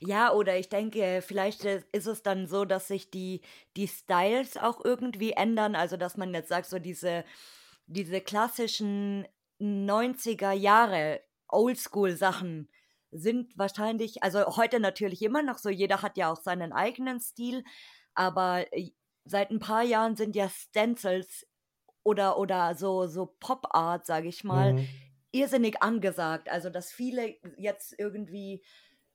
[0.01, 3.41] Ja, oder ich denke, vielleicht äh, ist es dann so, dass sich die,
[3.77, 5.75] die Styles auch irgendwie ändern.
[5.75, 7.23] Also, dass man jetzt sagt, so diese,
[7.85, 9.25] diese klassischen
[9.61, 12.69] 90er Jahre Oldschool-Sachen
[13.11, 17.63] sind wahrscheinlich, also heute natürlich immer noch so, jeder hat ja auch seinen eigenen Stil,
[18.13, 18.91] aber äh,
[19.23, 21.45] seit ein paar Jahren sind ja Stencils
[22.03, 25.11] oder, oder so, so Pop-Art, sage ich mal, Mhm.
[25.31, 26.49] irrsinnig angesagt.
[26.49, 28.63] Also, dass viele jetzt irgendwie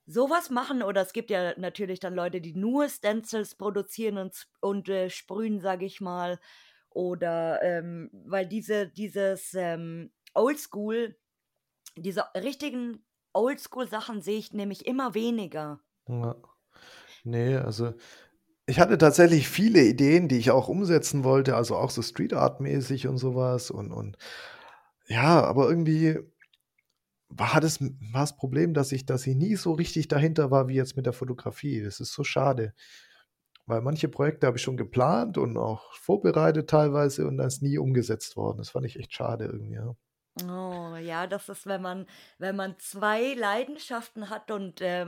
[0.05, 4.89] sowas machen oder es gibt ja natürlich dann Leute, die nur Stencils produzieren und, und
[4.89, 6.39] äh, sprühen, sage ich mal.
[6.89, 11.17] Oder ähm, weil diese, dieses ähm, Oldschool,
[11.97, 15.81] diese richtigen Oldschool-Sachen sehe ich nämlich immer weniger.
[16.07, 16.35] Ja.
[17.23, 17.95] Nee, also
[18.67, 22.59] ich hatte tatsächlich viele Ideen, die ich auch umsetzen wollte, also auch so Street Art
[22.59, 24.17] mäßig und sowas und, und
[25.07, 26.19] ja, aber irgendwie
[27.29, 30.75] war das, war das Problem, dass ich, dass ich nie so richtig dahinter war wie
[30.75, 31.81] jetzt mit der Fotografie.
[31.81, 32.73] Das ist so schade,
[33.65, 37.77] weil manche Projekte habe ich schon geplant und auch vorbereitet teilweise und dann ist nie
[37.77, 38.57] umgesetzt worden.
[38.57, 39.75] Das fand ich echt schade irgendwie.
[39.75, 39.95] Ja.
[40.43, 42.05] Oh, ja, das ist, wenn man,
[42.37, 45.07] wenn man zwei Leidenschaften hat und äh,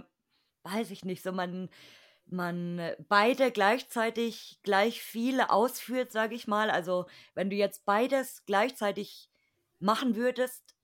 [0.64, 1.70] weiß ich nicht, so man,
[2.32, 6.70] man äh, beide gleichzeitig gleich viele ausführt, sage ich mal.
[6.70, 7.06] Also
[7.36, 9.30] wenn du jetzt beides gleichzeitig
[9.80, 10.76] machen würdest,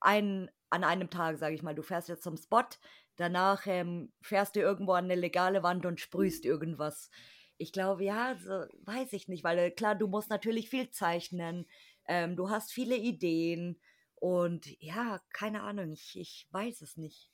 [0.00, 2.64] ein, an einem Tag, sage ich mal, du fährst jetzt zum Spot,
[3.16, 7.10] danach ähm, fährst du irgendwo an eine legale Wand und sprühst irgendwas.
[7.56, 11.66] Ich glaube, ja, so, weiß ich nicht, weil äh, klar, du musst natürlich viel zeichnen,
[12.06, 13.80] ähm, du hast viele Ideen
[14.16, 17.30] und ja, keine Ahnung, ich, ich weiß es nicht.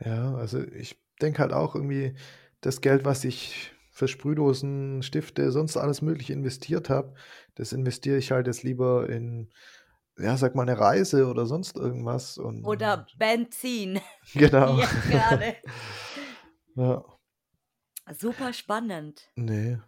[0.00, 2.14] Ja, also ich denke halt auch irgendwie,
[2.60, 7.14] das Geld, was ich für Sprühdosen, Stifte, sonst alles Mögliche investiert habe,
[7.56, 9.50] das investiere ich halt jetzt lieber in,
[10.18, 12.38] ja, sag mal, eine Reise oder sonst irgendwas.
[12.38, 14.00] Und Oder Benzin,
[14.34, 14.78] genau.
[15.10, 15.56] gerade.
[16.76, 17.02] Ja,
[18.16, 19.28] Super spannend.
[19.34, 19.78] nee.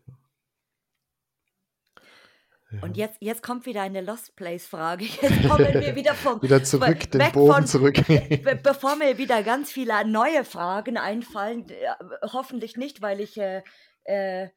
[2.82, 5.04] Und jetzt, jetzt kommt wieder eine Lost Place-Frage.
[5.04, 7.94] Jetzt kommen wir wieder vom Wieder zurück, den weg Bogen von, zurück.
[8.06, 11.88] be bevor mir wieder ganz viele neue Fragen einfallen, äh,
[12.32, 13.62] hoffentlich nicht, weil ich, äh,
[14.04, 14.48] äh,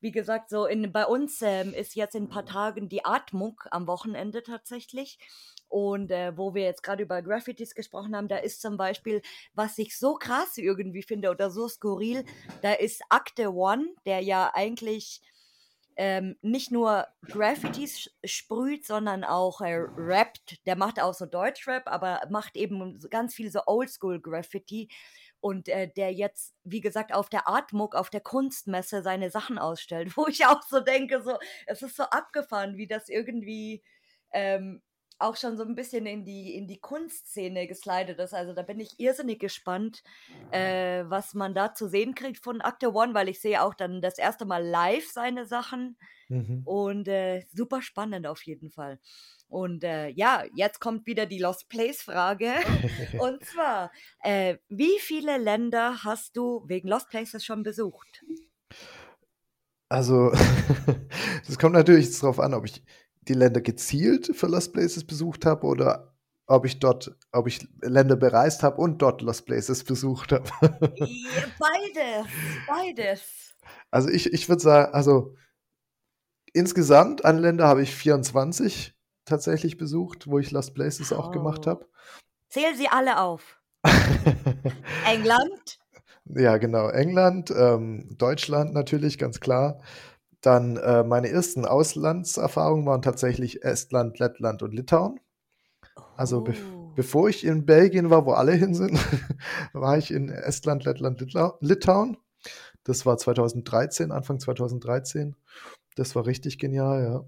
[0.00, 3.60] wie gesagt, so in, bei uns ähm, ist jetzt in ein paar Tagen die Atmung
[3.70, 5.18] am Wochenende tatsächlich.
[5.68, 9.22] Und äh, wo wir jetzt gerade über Graffitis gesprochen haben, da ist zum Beispiel,
[9.54, 12.26] was ich so krass irgendwie finde oder so skurril,
[12.60, 15.22] da ist Akte One, der ja eigentlich
[16.02, 20.66] ähm, nicht nur Graffitis sprüht, sondern auch äh, rappt.
[20.66, 24.88] Der macht auch so Deutschrap, aber macht eben ganz viel so Oldschool-Graffiti.
[25.38, 30.12] Und äh, der jetzt, wie gesagt, auf der Artmuck, auf der Kunstmesse seine Sachen ausstellt,
[30.16, 33.84] wo ich auch so denke, so, es ist so abgefahren, wie das irgendwie
[34.32, 34.82] ähm,
[35.22, 38.34] auch schon so ein bisschen in die, in die Kunstszene geslidet ist.
[38.34, 40.02] Also da bin ich irrsinnig gespannt,
[40.50, 44.00] äh, was man da zu sehen kriegt von Acte One, weil ich sehe auch dann
[44.02, 45.96] das erste Mal live seine Sachen
[46.28, 46.62] Mhm.
[46.64, 48.98] und äh, super spannend auf jeden Fall.
[49.48, 52.54] Und äh, ja, jetzt kommt wieder die Lost Place Frage.
[53.18, 53.92] Und zwar,
[54.22, 58.24] äh, wie viele Länder hast du wegen Lost Places schon besucht?
[59.90, 60.32] Also,
[61.46, 62.82] das kommt natürlich drauf an, ob ich
[63.22, 66.14] die Länder gezielt für Lost Places besucht habe oder
[66.46, 70.44] ob ich dort, ob ich Länder bereist habe und dort Lost Places besucht habe.
[70.60, 72.26] Beides,
[72.66, 73.54] beides.
[73.90, 75.36] Also ich, ich würde sagen, also
[76.52, 78.94] insgesamt an Länder habe ich 24
[79.24, 81.70] tatsächlich besucht, wo ich Lost Places auch gemacht Oh.
[81.70, 81.86] habe.
[82.48, 83.58] Zähl sie alle auf.
[85.06, 85.78] England,
[86.24, 86.88] Ja, genau.
[86.88, 89.80] England, ähm, Deutschland natürlich, ganz klar.
[90.42, 95.20] Dann äh, meine ersten Auslandserfahrungen waren tatsächlich Estland, Lettland und Litauen.
[96.16, 96.92] Also Oh.
[96.94, 98.98] bevor ich in Belgien war, wo alle hin sind,
[99.72, 101.20] war ich in Estland, Lettland,
[101.60, 102.16] Litauen.
[102.84, 105.36] Das war 2013, Anfang 2013.
[105.96, 107.24] Das war richtig genial, ja.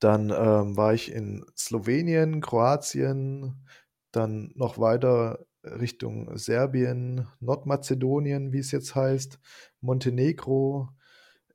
[0.00, 3.66] Dann ähm, war ich in Slowenien, Kroatien,
[4.12, 9.38] dann noch weiter Richtung Serbien, Nordmazedonien, wie es jetzt heißt,
[9.80, 10.90] Montenegro,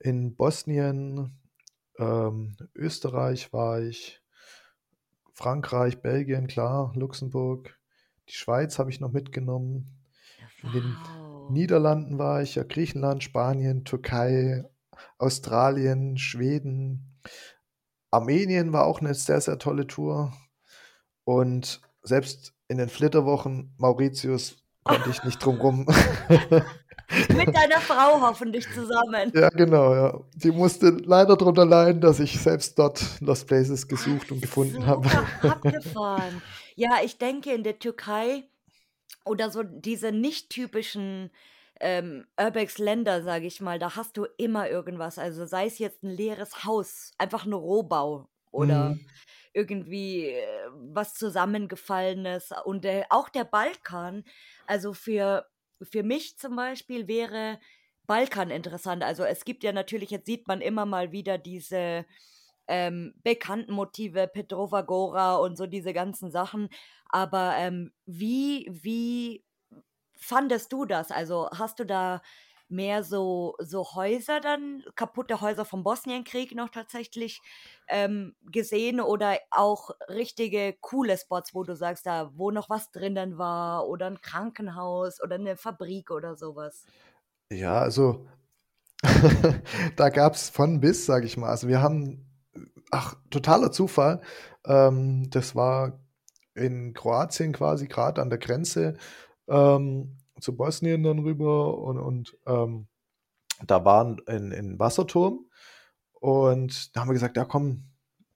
[0.03, 1.39] in Bosnien,
[1.97, 4.21] ähm, Österreich war ich,
[5.33, 7.77] Frankreich, Belgien, klar, Luxemburg,
[8.27, 10.03] die Schweiz habe ich noch mitgenommen.
[10.63, 10.97] In den
[11.49, 14.63] Niederlanden war ich, ja, Griechenland, Spanien, Türkei,
[15.17, 17.19] Australien, Schweden.
[18.11, 20.33] Armenien war auch eine sehr, sehr tolle Tour.
[21.23, 25.85] Und selbst in den Flitterwochen Mauritius konnte ich nicht drum rum.
[27.35, 29.31] Mit deiner Frau hoffentlich zusammen.
[29.33, 30.19] Ja, genau, ja.
[30.35, 34.85] Die musste leider darunter leiden, dass ich selbst dort Lost Places gesucht Ach, und gefunden
[34.85, 35.09] habe.
[35.41, 36.41] Abgefahren.
[36.75, 38.43] Ja, ich denke in der Türkei
[39.25, 41.31] oder so diese nicht typischen
[41.81, 45.17] ähm, Urbex-Länder, sage ich mal, da hast du immer irgendwas.
[45.17, 49.05] Also sei es jetzt ein leeres Haus, einfach ein Rohbau oder mhm.
[49.53, 50.45] irgendwie äh,
[50.93, 52.51] was zusammengefallenes.
[52.65, 54.23] Und äh, auch der Balkan,
[54.67, 55.45] also für
[55.83, 57.59] für mich zum Beispiel wäre
[58.07, 59.03] Balkan interessant.
[59.03, 62.05] Also es gibt ja natürlich, jetzt sieht man immer mal wieder diese
[62.67, 66.69] ähm, bekannten Motive, Petrova Gora und so diese ganzen Sachen.
[67.09, 69.43] Aber ähm, wie, wie
[70.17, 71.11] fandest du das?
[71.11, 72.21] Also hast du da
[72.71, 77.41] mehr so, so Häuser dann, kaputte Häuser vom Bosnienkrieg noch tatsächlich
[77.87, 83.37] ähm, gesehen oder auch richtige coole Spots, wo du sagst, da wo noch was drinnen
[83.37, 86.85] war oder ein Krankenhaus oder eine Fabrik oder sowas?
[87.51, 88.27] Ja, also
[89.95, 91.49] da gab es von bis, sage ich mal.
[91.49, 92.25] Also wir haben,
[92.91, 94.21] ach, totaler Zufall.
[94.65, 95.99] Ähm, das war
[96.55, 98.97] in Kroatien quasi, gerade an der Grenze.
[99.47, 102.87] Ähm, zu Bosnien dann rüber und, und ähm,
[103.65, 105.45] da waren in, in Wasserturm
[106.13, 107.91] und da haben wir gesagt, ja komm,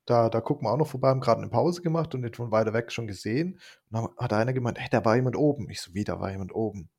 [0.05, 2.51] da, da gucken wir auch noch vorbei, haben gerade eine Pause gemacht und nicht von
[2.51, 3.59] weiter weg schon gesehen.
[3.89, 5.69] Und dann hat einer gemeint, hey, da war jemand oben.
[5.69, 6.89] Ich so, wie, da war jemand oben.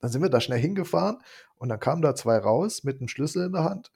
[0.00, 1.18] Dann sind wir da schnell hingefahren
[1.56, 3.92] und dann kamen da zwei raus mit einem Schlüssel in der Hand.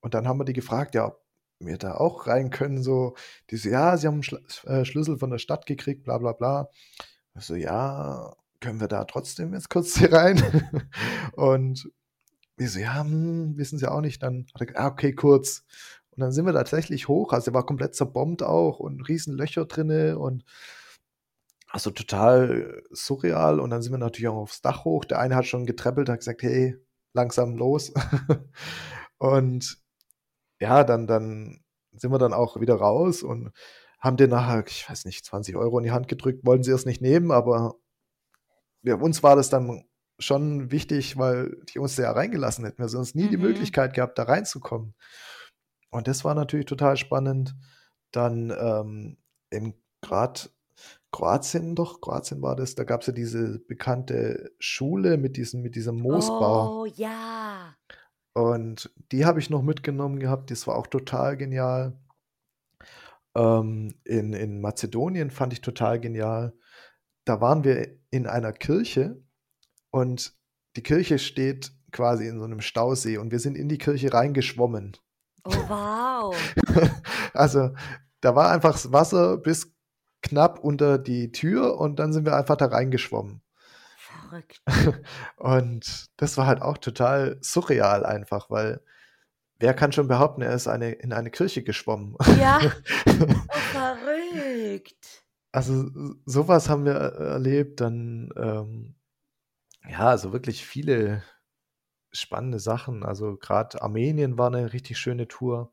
[0.00, 1.20] Und dann haben wir die gefragt, ja, ob
[1.60, 2.82] wir da auch rein können.
[2.82, 3.14] So,
[3.50, 6.32] die so, ja, sie haben einen Schl äh, Schlüssel von der Stadt gekriegt, bla bla
[6.32, 6.68] bla.
[7.36, 10.42] Ich so, ja, können wir da trotzdem jetzt kurz hier rein?
[11.32, 11.90] und
[12.56, 14.22] wir so, ja, hm, wissen Sie auch nicht.
[14.22, 15.64] Dann hat er gesagt, ah, okay, kurz.
[16.10, 17.32] Und dann sind wir tatsächlich hoch.
[17.32, 20.44] Also er war komplett zerbombt auch und riesen Löcher drinne und
[21.68, 23.60] also total surreal.
[23.60, 25.04] Und dann sind wir natürlich auch aufs Dach hoch.
[25.04, 26.76] Der eine hat schon getreppelt, hat gesagt, hey,
[27.14, 27.92] langsam los.
[29.18, 29.78] und
[30.60, 31.60] ja, dann, dann
[31.92, 33.52] sind wir dann auch wieder raus und
[33.98, 36.86] haben den nachher, ich weiß nicht, 20 Euro in die Hand gedrückt, wollten sie es
[36.86, 37.76] nicht nehmen, aber
[38.82, 39.84] ja, uns war das dann
[40.18, 42.78] schon wichtig, weil die uns da ja reingelassen hätten.
[42.78, 43.30] Wir sonst nie mhm.
[43.30, 44.94] die Möglichkeit gehabt, da reinzukommen.
[45.90, 47.56] Und das war natürlich total spannend.
[48.12, 49.16] Dann ähm,
[49.50, 50.50] in Grad
[51.12, 55.74] Kroatien doch, Kroatien war das, da gab es ja diese bekannte Schule mit diesem, mit
[55.74, 56.82] diesem Moosbau.
[56.82, 57.74] Oh ja.
[58.32, 61.98] Und die habe ich noch mitgenommen gehabt, das war auch total genial.
[63.34, 66.54] Ähm, in, in Mazedonien fand ich total genial
[67.24, 69.22] da waren wir in einer Kirche
[69.90, 70.34] und
[70.76, 74.96] die Kirche steht quasi in so einem Stausee und wir sind in die Kirche reingeschwommen.
[75.44, 76.36] Oh, wow.
[77.34, 77.70] also
[78.20, 79.72] da war einfach das Wasser bis
[80.22, 83.42] knapp unter die Tür und dann sind wir einfach da reingeschwommen.
[83.96, 84.62] Verrückt.
[85.36, 88.80] Und das war halt auch total surreal einfach, weil
[89.58, 92.16] wer kann schon behaupten, er ist eine, in eine Kirche geschwommen?
[92.38, 92.60] Ja.
[93.06, 95.24] Oh, verrückt.
[95.52, 95.90] Also
[96.26, 98.94] sowas haben wir äh, erlebt, dann ähm,
[99.88, 101.22] ja, also wirklich viele
[102.12, 103.04] spannende Sachen.
[103.04, 105.72] Also gerade Armenien war eine richtig schöne Tour.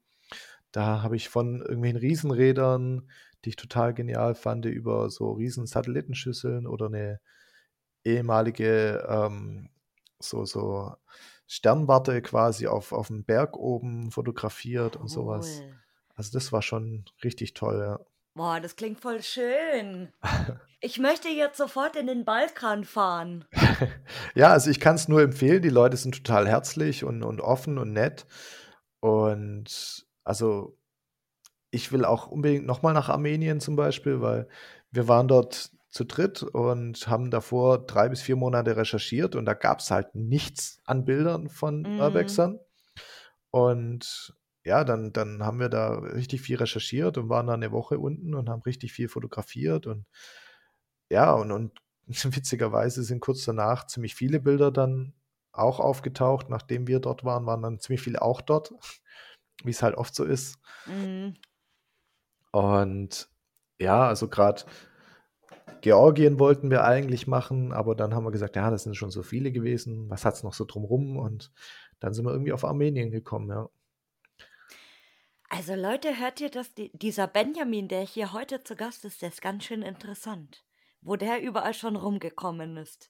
[0.71, 3.09] Da habe ich von irgendwelchen Riesenrädern,
[3.45, 7.19] die ich total genial fand, über so riesen Satellitenschüsseln oder eine
[8.03, 9.69] ehemalige ähm,
[10.19, 10.95] so, so
[11.47, 15.65] Sternwarte quasi auf, auf dem Berg oben fotografiert und sowas.
[16.15, 17.99] Also das war schon richtig toll, ja.
[18.38, 20.14] Boah, das klingt voll schön.
[20.80, 23.46] Ich möchte jetzt sofort in den Balkan fahren.
[24.36, 25.64] ja, also ich kann es nur empfehlen.
[25.64, 28.28] Die Leute sind total herzlich und, und offen und nett.
[29.00, 30.78] Und also
[31.72, 34.48] ich will auch unbedingt nochmal nach Armenien zum Beispiel, weil
[34.92, 39.56] wir waren dort zu dritt und haben davor drei bis vier Monate recherchiert und da
[39.56, 42.00] gab es halt nichts an Bildern von mm.
[42.00, 42.60] Urbexern.
[43.50, 44.37] Und
[44.68, 48.36] ja, dann, dann haben wir da richtig viel recherchiert und waren da eine Woche unten
[48.36, 50.05] und haben richtig viel fotografiert und
[51.09, 55.13] ja, und, und witzigerweise sind kurz danach ziemlich viele Bilder dann
[55.53, 56.49] auch aufgetaucht.
[56.49, 58.74] Nachdem wir dort waren, waren dann ziemlich viele auch dort,
[59.63, 60.59] wie es halt oft so ist.
[60.86, 61.36] Mhm.
[62.51, 63.30] Und
[63.80, 64.63] ja, also gerade
[65.80, 69.24] Georgien wollten wir eigentlich machen, aber dann haben wir gesagt, ja, das sind schon so
[69.24, 70.09] viele gewesen.
[70.09, 71.15] Was hat es noch so drumrum?
[71.18, 71.53] Und
[71.99, 73.70] dann sind wir irgendwie auf Armenien gekommen, ja.
[75.50, 76.74] Also Leute, hört ihr das?
[76.74, 80.66] Die, dieser Benjamin, der hier heute zu Gast ist, der ist ganz schön interessant,
[81.02, 83.10] wo der überall schon rumgekommen ist.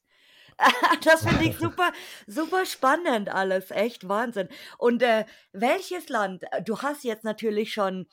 [1.04, 1.92] das finde ich super,
[2.28, 4.50] super spannend alles, echt Wahnsinn.
[4.78, 6.44] Und äh, welches Land?
[6.64, 8.08] Du hast jetzt natürlich schon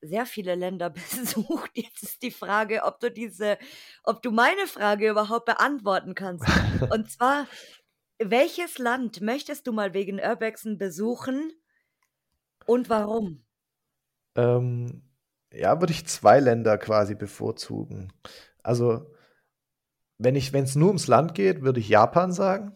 [0.00, 1.72] sehr viele Länder besucht.
[1.74, 3.58] Jetzt ist die Frage, ob du diese,
[4.04, 6.46] ob du meine Frage überhaupt beantworten kannst.
[6.90, 7.48] Und zwar,
[8.18, 11.52] welches Land möchtest du mal wegen Urbexen besuchen
[12.66, 13.44] und warum?
[14.36, 15.02] Ähm,
[15.52, 18.12] ja, würde ich zwei Länder quasi bevorzugen.
[18.62, 19.14] Also,
[20.18, 22.72] wenn es nur ums Land geht, würde ich Japan sagen,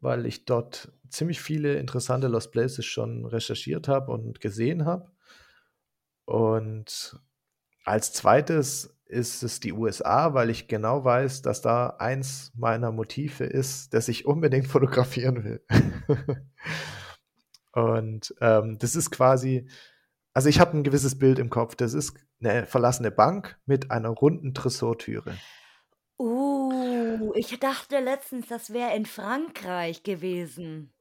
[0.00, 5.12] weil ich dort ziemlich viele interessante Lost Places schon recherchiert habe und gesehen habe.
[6.24, 7.20] Und
[7.84, 13.44] als zweites ist es die USA, weil ich genau weiß, dass da eins meiner Motive
[13.44, 15.64] ist, das ich unbedingt fotografieren will.
[17.72, 19.68] Und ähm, das ist quasi,
[20.34, 21.74] also ich habe ein gewisses Bild im Kopf.
[21.74, 25.36] Das ist eine verlassene Bank mit einer runden Tresortüre.
[26.18, 30.92] Uh, ich dachte letztens, das wäre in Frankreich gewesen.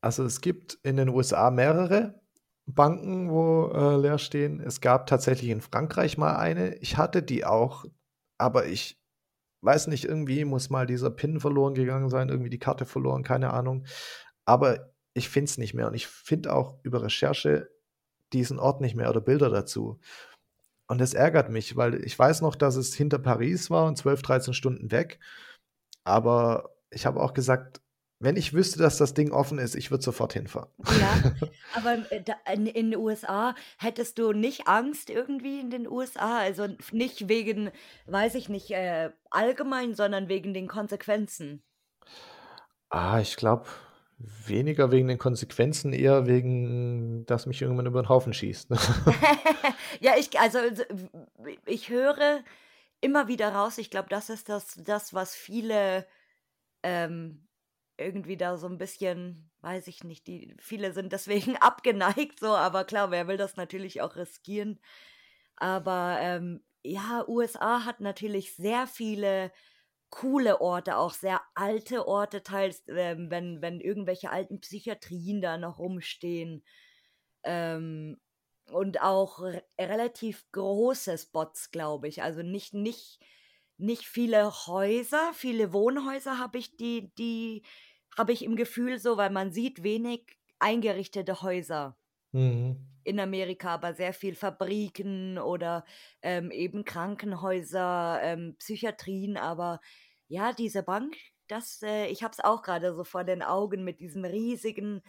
[0.00, 2.20] Also es gibt in den USA mehrere
[2.66, 4.60] Banken, wo äh, leer stehen.
[4.60, 6.76] Es gab tatsächlich in Frankreich mal eine.
[6.76, 7.84] Ich hatte die auch,
[8.36, 9.00] aber ich
[9.62, 13.52] weiß nicht, irgendwie muss mal dieser Pin verloren gegangen sein, irgendwie die Karte verloren, keine
[13.52, 13.86] Ahnung.
[14.44, 17.70] Aber ich finde es nicht mehr und ich finde auch über Recherche
[18.32, 20.00] diesen Ort nicht mehr oder Bilder dazu.
[20.86, 24.22] Und das ärgert mich, weil ich weiß noch, dass es hinter Paris war und 12,
[24.22, 25.20] 13 Stunden weg.
[26.04, 27.82] Aber ich habe auch gesagt,
[28.20, 30.70] wenn ich wüsste, dass das Ding offen ist, ich würde sofort hinfahren.
[30.98, 31.32] Ja,
[31.74, 36.38] aber äh, in, in den USA hättest du nicht Angst irgendwie in den USA?
[36.38, 37.70] Also nicht wegen,
[38.06, 41.62] weiß ich nicht, äh, allgemein, sondern wegen den Konsequenzen.
[42.90, 43.66] Ah, ich glaube,
[44.18, 48.70] weniger wegen den Konsequenzen, eher wegen, dass mich irgendwann über den Haufen schießt.
[50.00, 50.58] ja, ich, also
[51.66, 52.42] ich höre
[53.00, 56.06] immer wieder raus, ich glaube, das ist das, das was viele
[56.82, 57.46] ähm,
[57.96, 62.84] irgendwie da so ein bisschen, weiß ich nicht, die viele sind deswegen abgeneigt so, aber
[62.84, 64.80] klar, wer will das natürlich auch riskieren.
[65.56, 69.52] Aber ähm, ja, USA hat natürlich sehr viele
[70.10, 75.78] coole Orte, auch sehr alte Orte, teils, ähm, wenn, wenn irgendwelche alten Psychiatrien da noch
[75.78, 76.64] rumstehen.
[77.44, 78.18] Ähm,
[78.70, 79.40] und auch
[79.80, 82.22] relativ große Spots, glaube ich.
[82.22, 83.20] Also nicht, nicht,
[83.78, 87.62] nicht viele Häuser, viele Wohnhäuser habe ich die, die
[88.16, 91.96] habe ich im Gefühl so, weil man sieht wenig eingerichtete Häuser
[92.32, 92.76] Mhm.
[93.04, 95.84] in Amerika, aber sehr viel Fabriken oder
[96.20, 99.38] ähm, eben Krankenhäuser, ähm, Psychiatrien.
[99.38, 99.80] Aber
[100.28, 101.16] ja, diese Bank,
[101.46, 105.00] das, äh, ich habe es auch gerade so vor den Augen mit diesem riesigen,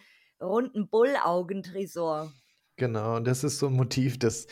[0.42, 2.32] runden Bullaugentresor.
[2.78, 4.48] Genau, und das ist so ein Motiv, das,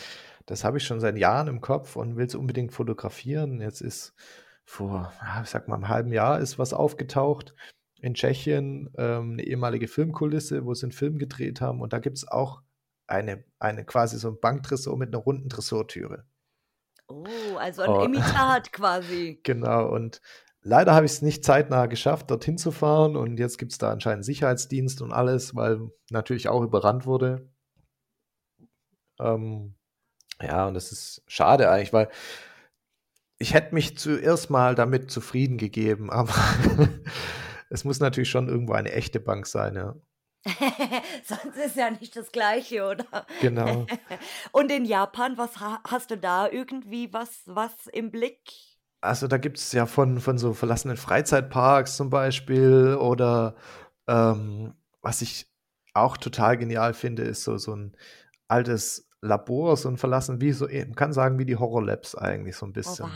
[0.45, 3.61] das habe ich schon seit Jahren im Kopf und will es unbedingt fotografieren.
[3.61, 4.13] Jetzt ist
[4.65, 7.55] vor, ja, ich sag mal, einem halben Jahr ist was aufgetaucht
[8.01, 11.81] in Tschechien, ähm, eine ehemalige Filmkulisse, wo sie einen Film gedreht haben.
[11.81, 12.61] Und da gibt es auch
[13.07, 16.25] eine, eine quasi so ein Banktresor mit einer runden Tresortüre.
[17.07, 17.25] Oh,
[17.57, 18.03] also ein oh.
[18.03, 19.39] Imitat quasi.
[19.43, 20.21] Genau, und
[20.61, 23.15] leider habe ich es nicht zeitnah geschafft, dorthin zu fahren.
[23.15, 27.49] Und jetzt gibt es da anscheinend Sicherheitsdienst und alles, weil natürlich auch überrannt wurde.
[29.19, 29.75] Ähm,
[30.41, 32.09] ja, und das ist schade eigentlich, weil
[33.39, 36.33] ich hätte mich zuerst mal damit zufrieden gegeben, aber
[37.69, 39.95] es muss natürlich schon irgendwo eine echte Bank sein, ja.
[41.25, 43.25] Sonst ist ja nicht das Gleiche, oder?
[43.41, 43.85] Genau.
[44.51, 48.39] Und in Japan, was hast du da irgendwie was, was im Blick?
[49.01, 53.55] Also da gibt es ja von, von so verlassenen Freizeitparks zum Beispiel oder
[54.07, 55.51] ähm, was ich
[55.93, 57.95] auch total genial finde, ist so, so ein
[58.47, 62.55] altes Labor, so ein verlassen, wie so, man kann sagen, wie die Horror Labs eigentlich
[62.55, 63.05] so ein oh, bisschen.
[63.05, 63.09] Oh,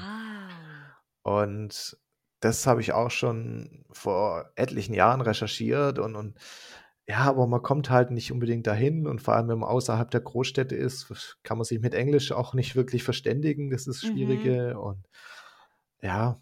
[1.24, 1.42] wow.
[1.44, 1.98] Und
[2.42, 6.38] das habe ich auch schon vor etlichen Jahren recherchiert und, und
[7.08, 10.22] ja, aber man kommt halt nicht unbedingt dahin und vor allem, wenn man außerhalb der
[10.22, 13.70] Großstädte ist, kann man sich mit Englisch auch nicht wirklich verständigen.
[13.70, 14.10] Das ist mhm.
[14.10, 14.82] Schwierige mhm.
[14.82, 15.10] und
[16.02, 16.42] ja,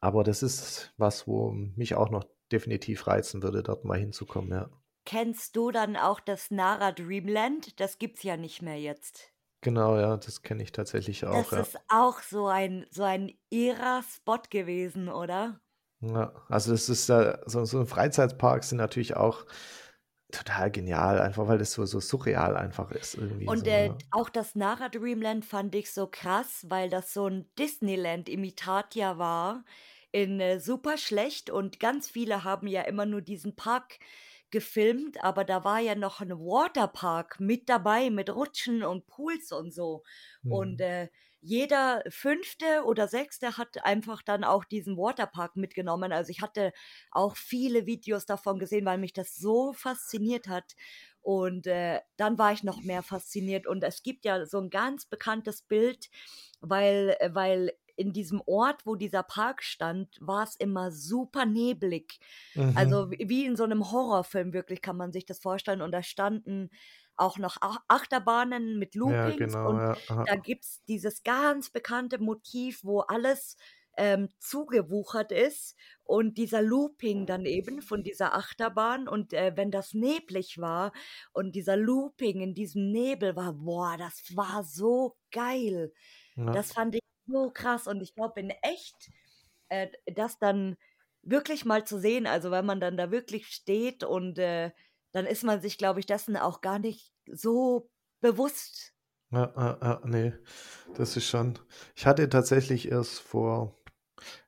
[0.00, 4.70] aber das ist was, wo mich auch noch definitiv reizen würde, dort mal hinzukommen, ja.
[5.04, 7.80] Kennst du dann auch das Nara Dreamland?
[7.80, 9.32] Das gibt's ja nicht mehr jetzt.
[9.62, 11.58] Genau, ja, das kenne ich tatsächlich auch, Das ja.
[11.58, 15.60] ist auch so ein so ein irrer Spot gewesen, oder?
[16.02, 19.46] Ja, also das ist ja so so Freizeitparks sind natürlich auch
[20.30, 23.98] total genial, einfach weil das so so surreal einfach ist irgendwie Und, so, äh, ja.
[24.10, 29.64] auch das Nara Dreamland fand ich so krass, weil das so 'n Disneyland-Imitat ja war
[30.12, 33.98] in, äh, super schlecht und ganz viele haben ja immer nur diesen Park
[34.50, 39.72] gefilmt, aber da war ja noch 'n Waterpark mit dabei mit Rutschen und Pools und
[39.72, 40.02] so.
[40.46, 40.82] Und, Mhm.
[40.82, 41.08] äh,
[41.40, 46.10] jeder Fünfte oder Sechste hat einfach dann auch diesen Waterpark mitgenommen.
[46.12, 46.72] Also, ich hatte
[47.12, 50.74] auch viele Videos davon gesehen, weil mich das so fasziniert hat.
[51.20, 53.66] Und, äh, dann war ich noch mehr fasziniert.
[53.66, 56.08] Und es gibt ja so 'n ganz bekanntes Bild,
[56.60, 62.20] weil äh, weil in diesem Ort, wo dieser Park stand, war's immer super neblig.
[62.74, 63.12] Also, Mhm.
[63.12, 65.82] w wie in so 'nem Horrorfilm wirklich kann man sich das vorstellen.
[65.82, 66.70] Und da standen
[67.16, 70.42] auch noch Ach Achterbahnen mit Ja, Loopings genau, und ja, da ja.
[70.42, 73.56] gibt's dieses ganz bekannte Motiv, wo alles,
[73.98, 79.92] ähm, zugewuchert ist und dieser Looping dann eben von dieser Achterbahn und, äh, wenn das
[79.94, 80.92] neblig war
[81.32, 85.92] und dieser Looping in diesem Nebel war, boah, das war so geil.
[86.36, 86.54] Ja.
[86.54, 89.10] Das fand ich so krass und ich glaube in echt,
[89.70, 90.76] äh, das dann
[91.22, 94.72] wirklich mal zu sehen, also, wenn man dann da wirklich steht und, äh,
[95.12, 98.92] dann ist man sich, glaube ich, dessen auch gar nicht so bewusst.
[99.32, 100.38] Ja, ja, ja, ne,
[100.94, 101.58] das ist schon
[101.94, 103.76] ich hatte tatsächlich erst vor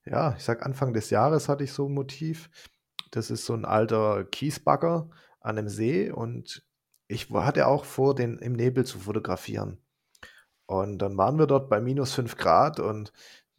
[0.06, 2.50] ja, ich sage Anfang des Jahres hatte ich so 'n Motiv.
[3.12, 5.10] Das ist so 'n alter Kiesbagger
[5.40, 6.66] an 'nem See und
[7.08, 9.82] ich hatte auch vor, den im Nebel zu fotografieren.
[10.70, 12.36] Und dann waren wir dort bei -5
[12.76, 13.12] C und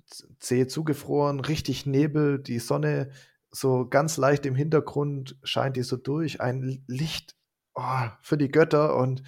[0.08, 3.12] Z See zugefroren, richtig Nebel, die Sonne
[3.52, 7.36] so ganz leicht im Hintergrund scheint die so durch, ein Licht,
[7.76, 9.24] oh, für die Götter und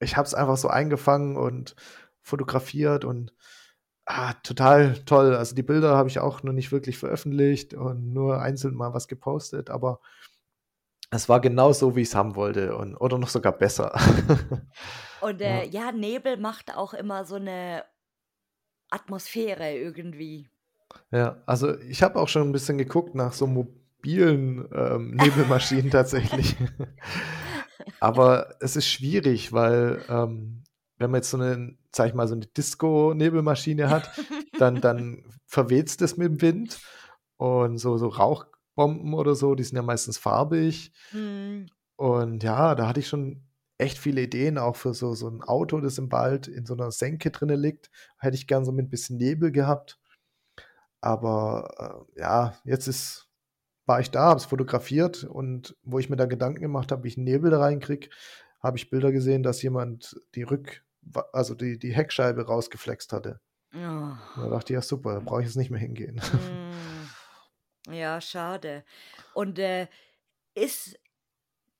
[0.00, 1.74] ich habe es einfach so eingefangen und
[2.22, 3.34] fotografiert und,
[4.06, 5.34] ah, total toll.
[5.36, 9.08] Also, die Bilder habe ich auch noch nicht wirklich veröffentlicht und nur einzeln mal was
[9.08, 10.00] gepostet, aber
[11.12, 13.92] es war genau so, wie ich's haben wollte und oder noch sogar besser.
[15.22, 15.66] Und, äh, Ja.
[15.66, 17.84] ja, Nebel macht auch immer so 'ne
[18.92, 20.50] Atmosphäre irgendwie.
[21.10, 26.56] Ja, also, ich habe auch schon 'n bisschen geguckt nach so mobilen, ähm, Nebelmaschinen tatsächlich.
[28.00, 30.64] Aber es ist schwierig, weil, ähm,
[30.98, 34.10] wenn man jetzt so 'nen sage ich mal, so 'ne Disco-Nebelmaschine hat,
[34.56, 36.82] dann dann verweht's das mit'm Wind
[37.36, 38.08] und so so
[38.78, 40.90] Rauchbomben oder so, die sind ja meistens farbig.
[41.12, 41.72] Mhm.
[41.98, 43.42] Und ja, da hatte ich schon
[43.78, 46.90] echt viele Ideen auch für so so 'n Auto, das im Wald in so 'ner
[46.90, 47.90] Senke drinnen liegt.
[48.18, 49.96] Hätte ich gern so mit bisschen Nebel gehabt.
[51.04, 53.28] Aber, äh, ja, jetzt ist
[53.86, 57.08] war ich da, habe es fotografiert und wo ich mir dann Gedanken gemacht habe, wie
[57.08, 58.10] ich 'n Nebel da reinkriege,
[58.62, 60.84] habe ich Bilder gesehen, dass jemand die Rück
[61.32, 63.40] also, die die Heckscheibe rausgeflext hatte.
[64.34, 66.60] Und da dachte ich: „Ja super, da brauche ich jetzt nicht mehr hingehen.“ Hm.
[67.88, 68.84] Ja, schade.
[69.32, 69.88] Und, äh,
[70.54, 70.98] ist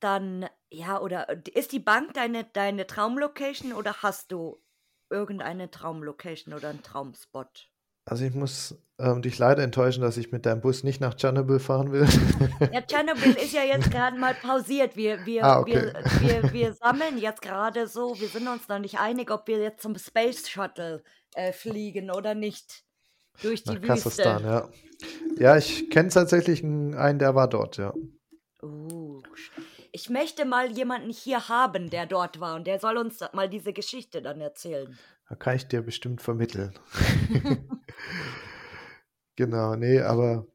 [0.00, 4.62] dann ja, oder d ist die Bank deine deine Traumlocation oder hast du
[5.10, 7.68] irgendeine Traumlocation oder 'n Traumspot?
[8.06, 11.60] Also, ich muss, ähm, dich leider enttäuschen, dass ich mit deinem Bus nicht nach Tschernobyl
[11.60, 12.06] fahren will.
[12.74, 14.96] Ja, Tschernobyl ist ja jetzt grad mal pausiert.
[14.96, 15.92] Wir wir Ah, okay.
[15.92, 19.58] wir wir wir sammeln jetzt grade so wir sind uns noch nicht einig, ob wir
[19.60, 21.02] jetzt zum Space Shuttle,
[21.34, 22.82] äh, fliegen oder nicht
[23.40, 24.44] durch Nach die Kasachstan, Wüste.
[24.44, 24.68] ja.
[25.38, 27.94] Ja, ich kenne tatsächlich einen, der war dort, ja.
[28.62, 29.20] Uh,
[29.90, 33.72] ich möchte mal jemanden hier haben, der dort war und der soll uns mal diese
[33.72, 34.98] Geschichte dann erzählen.
[35.28, 36.78] Da kann ich dir bestimmt vermitteln.
[39.36, 40.46] Genau, ne, aber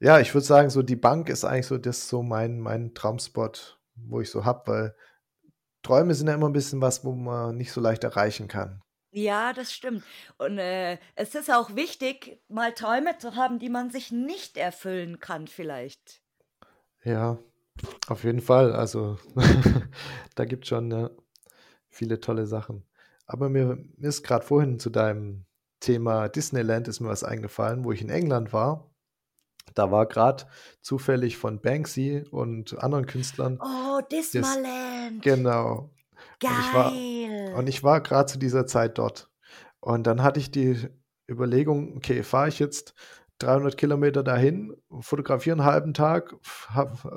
[0.00, 3.80] ja, ich würde sagen, so die Bank ist eigentlich so das so mein mein Traumspot,
[3.96, 4.96] wo ich so habe, weil
[5.82, 8.82] Träume sind ja immer 'n bisschen was, wo man nicht so leicht erreichen kann.
[9.10, 10.04] Ja, das stimmt.
[10.38, 15.18] Und, äh, es ist auch wichtig, mal Träume zu haben, die man sich nicht erfüllen
[15.20, 16.22] kann vielleicht.
[17.04, 17.38] Ja,
[18.08, 18.72] auf jeden Fall.
[18.74, 19.18] Also,
[20.34, 21.10] da gibt's schon, ja,
[21.90, 22.84] viele tolle Sachen.
[23.26, 25.46] Aber mir mir ist grad vorhin zu deinem
[25.80, 28.90] Thema Disneyland ist mir was eingefallen, wo ich in England war.
[29.74, 30.48] Da war grad
[30.82, 35.22] zufällig von Banksy und anderen Künstlern Oh, das Dismaland.
[35.22, 35.90] genau.
[36.46, 37.17] Und ich war Geil.
[37.58, 39.30] Und ich war grad zu dieser Zeit dort.
[39.80, 40.88] Und dann hatte ich die
[41.30, 42.94] Überlegung: „Okay, fahre ich jetzt
[43.38, 46.34] 300 km dahin, fotografiere 'n halben Tag,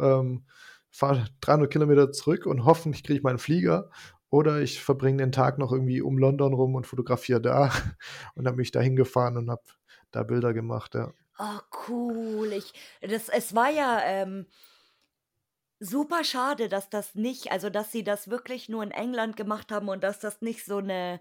[0.01, 0.45] ähm,
[0.91, 3.89] fahre 300 km zurück und hoffentlich kriege ich meinen Flieger
[4.29, 7.71] oder ich verbringe den Tag noch irgendwie um London rum und fotografiere da.“
[8.35, 9.63] Und dann bin ich da hingefahren und habe
[10.11, 11.13] da Bilder gemacht, ja.
[11.39, 12.51] Oh, cool.
[12.53, 14.45] Ich das es war ja, ähm
[15.81, 19.89] super schade, dass das nicht also, dass sie das wirklich nur in England gemacht haben
[19.89, 21.19] und dass das nicht so eine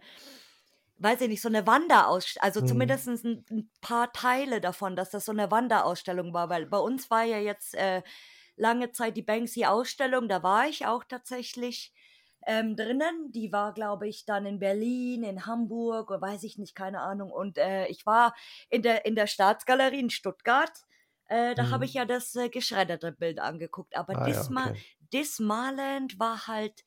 [0.98, 3.00] weiß ich nicht, so eine Wanderausst also, Mhm.
[3.00, 7.10] zumindestens 'n 'n paar Teile davon, dass das so eine Wanderausstellung war, weil bei uns
[7.10, 8.02] war ja jetzt, äh,
[8.56, 11.92] lange Zeit die Banksy-Ausstellung, da war ich auch tatsächlich,
[12.46, 13.32] ähm, drinnen.
[13.32, 17.30] Die war, glaube ich, dann in Berlin, in Hamburg oder weiß ich nicht, keine Ahnung.
[17.32, 18.34] Und, äh, ich war
[18.70, 20.72] in der in der Staatsgalerie in Stuttgart.
[21.30, 21.94] Äh, da habe ich Mhm.
[21.94, 23.96] ja das, äh, geschredderte Bild angeguckt.
[23.96, 24.76] Aber Ah ja, Disma okay.
[25.12, 26.84] Dismaland war halt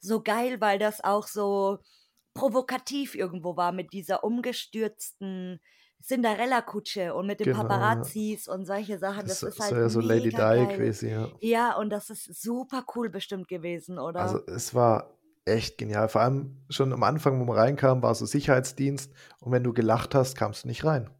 [0.00, 1.78] so geil, weil das auch so
[2.34, 5.60] provokativ irgendwo war mit dieser umgestürzten
[6.02, 8.10] Cinderella-Kutsche und mit den Genau, ja.
[8.10, 9.28] Paparazzis und solche Sachen.
[9.28, 10.68] Das Das so ist halt ja so Lady Di geil.
[10.68, 11.28] quasi, ja.
[11.40, 14.42] Ja, und das ist super cool bestimmt gewesen, Also, oder?
[14.46, 16.08] es war echt genial.
[16.08, 20.14] Vor allem schon am Anfang, wo man reinkam, war so Sicherheitsdienst und wenn du gelacht
[20.14, 21.10] hast, kamst du nicht rein.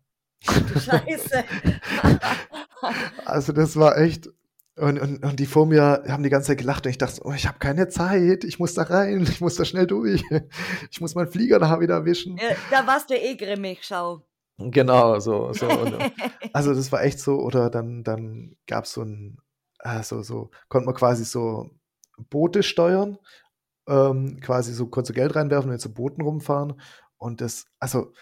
[0.46, 1.44] Du Scheiße.
[3.24, 4.28] Also, das war echt
[4.76, 7.32] und und und die vor mir haben die ganze Zeit gelacht und ich dachte „Oh,
[7.32, 10.24] ich habe keine Zeit, ich muss da rein, ich muss da schnell durch.
[10.90, 14.22] Ich muss meinen Flieger da wieder erwischen.“ Äh, da warst du eh grimmig, schau.
[14.58, 15.94] Genau, so so und
[16.52, 19.38] also, das war echt so oder dann dann gab's so 'n
[19.80, 21.70] äh, so so konnte man quasi so
[22.30, 23.18] Boote steuern,
[23.88, 26.80] ähm, quasi so konntest du Geld reinwerfen und mit so Booten rumfahren
[27.18, 28.12] und das also,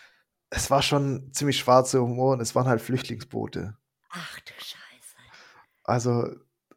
[0.51, 3.76] es war schon ziemlich schwarzer Humor und es waren halt Flüchtlingsboote.
[4.11, 5.16] Ach du Scheiße.
[5.84, 6.28] Also,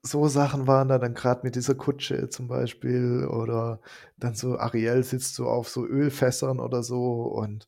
[0.02, 3.80] so Sachen waren da dann grad mit dieser Kutsche zum Beispiel oder
[4.18, 7.68] dann so Ariel sitzt so auf so Ölfässern oder so und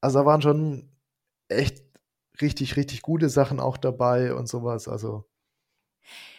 [0.00, 0.90] also, da waren schon
[1.48, 1.84] echt
[2.40, 5.26] richtig, richtig gute Sachen auch dabei und so was, also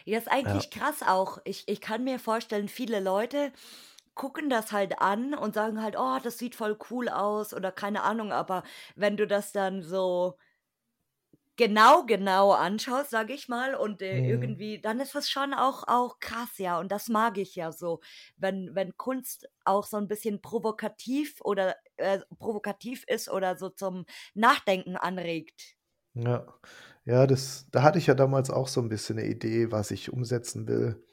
[0.06, 0.66] Ja, ist ja.
[0.68, 1.38] eigentlich krass auch.
[1.46, 3.52] Ich ich kann mir vorstellen, viele Leute
[4.16, 8.04] gucken das halt an und sagen halt: „Oh, das sieht voll cool aus“ oder keine
[8.04, 8.64] Ahnung, aber
[8.96, 10.38] wenn du das dann so
[11.60, 14.24] genau, genau anschaust, sage ich mal, und, äh, Mhm.
[14.26, 18.00] irgendwie dann ist das schon auch auch krass, ja, und das mag ich ja so,
[18.38, 24.06] wenn wenn Kunst auch so 'n bisschen provokativ oder äh, provokativ ist oder so zum
[24.34, 25.76] Nachdenken anregt.
[26.16, 26.46] Ja.
[27.06, 30.14] Ja, das da hatte ich ja damals auch so 'n bisschen 'ne Idee, was ich
[30.14, 31.04] umsetzen will.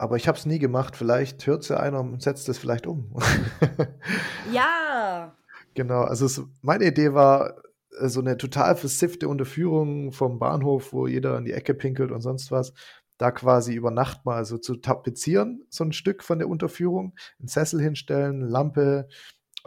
[0.00, 0.94] Aber ich habe es nie gemacht.
[0.96, 3.14] Vielleicht hört's ja einer und setzt es vielleicht um.
[4.44, 5.36] Ja.
[5.76, 7.56] Genau, also es meine Idee war,
[8.00, 12.22] äh, so 'ne total versiffte Unterführung vom Bahnhof, wo jeder in die Ecke pinkelt und
[12.22, 12.72] sonst was,
[13.18, 17.48] da quasi über Nacht mal so zu tapezieren, so 'n Stück von der Unterführung, 'n
[17.48, 19.06] Sessel hinstellen, Lampe,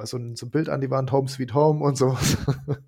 [0.03, 2.37] so 'n so 'n Bild an die Wand, „Home Sweet Home“ und so was.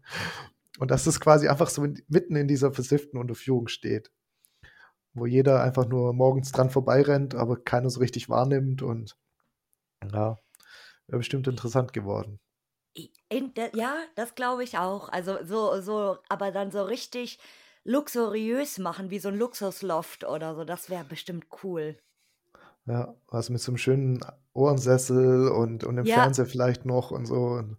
[0.79, 4.09] Und dass das quasi einfach so in mitten in dieser versifften Unterführung steht.
[5.15, 9.17] Wo jeder einfach nur morgens dran vorbeirennt, aber keiner so richtig wahrnimmt und
[10.11, 10.37] ja,
[11.07, 12.39] wäre bestimmt interessant geworden.
[12.97, 15.07] I in de ja, das glaube ich auch.
[15.09, 17.39] Also, so so aber dann so richtig
[17.85, 22.01] luxuriös machen wie so 'n Luxusloft oder so, das wäre bestimmt cool.
[22.87, 24.19] Ja, also mit so 'nem schönen
[24.53, 26.31] Ohrensessel und und 'nem Ja.
[26.31, 27.77] Fernseher vielleicht noch und so und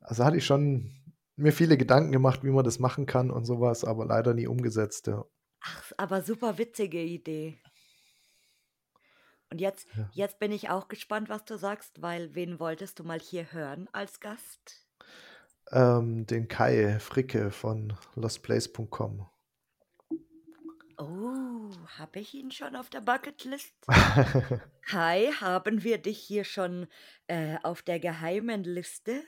[0.00, 0.92] also, hatte ich schon
[1.36, 4.46] mir viele Gedanken gemacht, wie man das machen kann und so was, aber leider nie
[4.48, 5.26] umgesetzt, ja.
[5.60, 7.58] Ach, aber super witzige Idee.
[9.50, 10.08] Und jetzt Ja.
[10.12, 13.88] jetzt bin ich auch gespannt, was du sagst, weil wen wolltest du mal hier hören
[13.92, 14.86] als Gast?
[15.70, 19.28] Ähm, den Kai Fricke von lostplace.com.
[20.98, 23.74] Oh, habe ich ihn schon auf der Bucketlist?
[24.82, 26.86] Kai, haben wir dich hier schon,
[27.26, 29.22] äh, auf der geheimen Liste?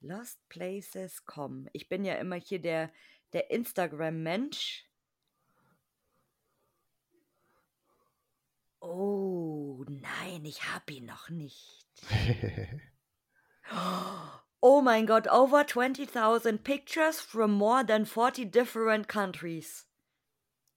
[0.00, 1.68] Lostplaces.com.
[1.72, 2.92] Ich bin ja immer hier der
[3.32, 4.89] der Instagram-Mensch.
[8.82, 11.86] Oh, nein, ich habe ihn noch nicht.
[14.62, 19.86] Oh mein Gott, over 20,000 pictures from more than 40 different countries.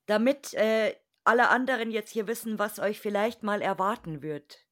[0.08, 0.96] Damit, äh,
[1.26, 4.66] alle anderen jetzt hier wissen, was euch vielleicht mal erwarten wird.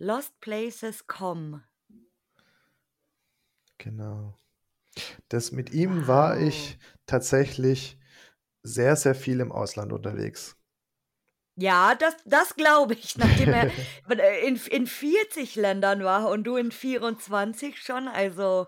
[0.00, 1.62] Lostplaces.com.
[3.78, 4.36] Genau.
[5.28, 6.40] Das mit ihm war Wow.
[6.40, 7.98] ich tatsächlich
[8.62, 10.58] sehr, sehr viel im Ausland unterwegs.
[11.60, 13.70] Ja, das das glaube ich, nachdem er
[14.08, 18.66] äh, in in 40 Ländern war und du in 24 schon, also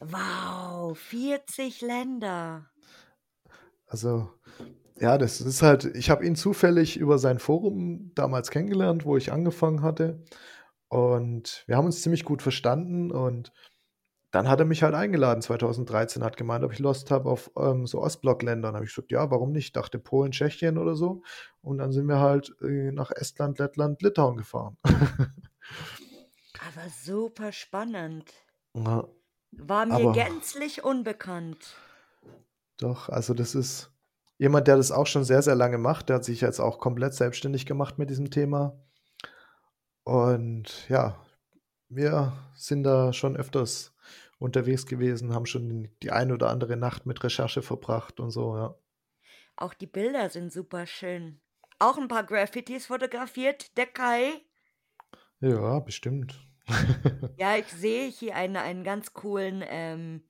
[0.00, 2.70] wow, 40 Länder.
[3.86, 4.28] Also,
[5.00, 9.32] ja, das ist halt ich habe ihn zufällig über sein Forum damals kennengelernt, wo ich
[9.32, 10.22] angefangen hatte
[10.88, 13.52] und wir haben uns ziemlich gut verstanden und
[14.36, 17.86] dann hat er mich halt eingeladen 2013, hat gemeint, ob ich Lust habe auf, ähm,
[17.86, 18.68] so Ostblockländer.
[18.68, 21.22] Dann habe ich gesagt: „Ja, warum nicht?“ Dachte Polen, Tschechien oder so
[21.62, 24.76] und dann sind wir halt, äh, nach Estland, Lettland, Litauen gefahren.
[26.58, 28.30] Aber super spannend.
[28.74, 29.08] Ja,
[29.58, 31.74] War mir aber gänzlich unbekannt.
[32.78, 33.92] Doch, also das ist
[34.38, 36.08] jemand, der das auch schon sehr, sehr lange macht.
[36.08, 38.78] Der hat sich jetzt auch komplett selbstständig gemacht mit diesem Thema.
[40.04, 41.16] Und ja,
[41.88, 43.95] wir sind da schon öfters
[44.38, 48.74] unterwegs gewesen, haben schon die eine oder andere Nacht mit Recherche verbracht und so, ja.
[49.56, 51.40] Auch die Bilder sind super schön.
[51.78, 54.42] Auch ein paar Graffitis fotografiert, der Kai.
[55.40, 56.46] Ja, bestimmt.
[57.36, 60.22] ja, ich sehe hier einen, einen ganz coolen ähm,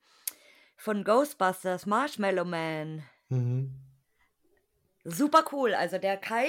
[0.76, 3.02] von Ghostbusters, Marshmallow Man.
[3.28, 3.74] Mhm.
[5.04, 5.74] Super cool.
[5.74, 6.46] Also der Kai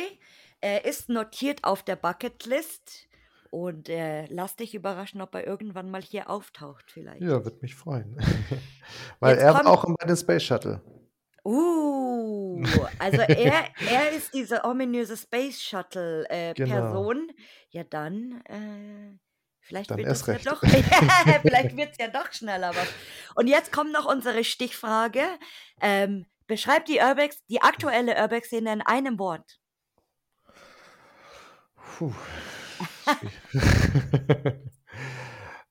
[0.62, 3.07] äh, ist notiert auf der Bucketlist
[3.64, 7.22] und äh, lass dich überraschen, ob er irgendwann mal hier auftaucht vielleicht.
[7.22, 8.16] Ja, würde mich freuen.
[9.20, 10.82] Weil Jetzt er war auch bei der Space Shuttle.
[11.44, 12.64] Uh,
[13.00, 17.14] also er, er ist diese ominöse Space Shuttle äh, genau.
[17.70, 19.18] Ja, dann äh,
[19.62, 20.62] vielleicht dann wird es ja doch,
[21.42, 22.88] vielleicht wird es ja doch schneller was.
[23.36, 25.24] Und jetzt kommt noch unsere Stichfrage.
[25.82, 29.60] Ähm, beschreibt die Urbex, die aktuelle Urbex-Szene in einem Wort.
[31.98, 32.14] Puh.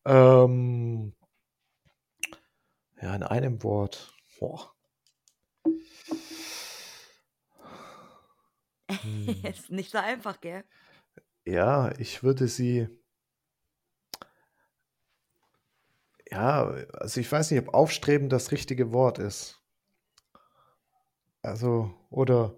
[0.05, 1.15] ähm,
[3.01, 4.15] ja, in einem Wort.
[4.39, 4.73] Boah.
[8.89, 9.43] Hm.
[9.43, 10.63] Ist nicht so einfach, gell?
[11.45, 12.89] Ja, ich würde sie.
[16.31, 19.61] Ja, also ich weiß nicht, ob aufstreben das richtige Wort ist.
[21.43, 22.55] Also, oder,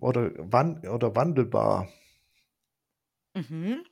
[0.00, 1.88] oder, wan oder wandelbar.
[3.34, 3.84] Mhm.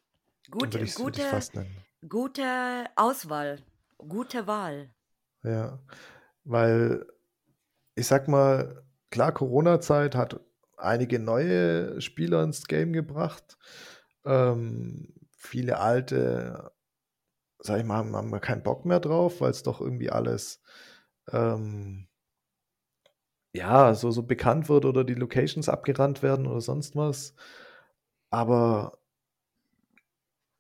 [0.50, 1.76] Gut, würde ich, würde ich fast nennen.
[2.08, 3.58] gute Auswahl,
[3.98, 4.94] gute Wahl.
[5.42, 5.78] Ja,
[6.44, 7.06] weil
[7.94, 10.40] ich sag mal, klar, Corona-Zeit hat
[10.76, 13.58] einige neue Spieler ins Game gebracht.
[14.24, 16.72] Ähm, viele alte,
[17.58, 20.60] sag ich mal, haben, haben keinen Bock mehr drauf, weil es doch irgendwie alles
[21.30, 22.08] ähm,
[23.54, 27.34] ja, so, so bekannt wird oder die Locations abgerannt werden oder sonst was.
[28.30, 28.98] Aber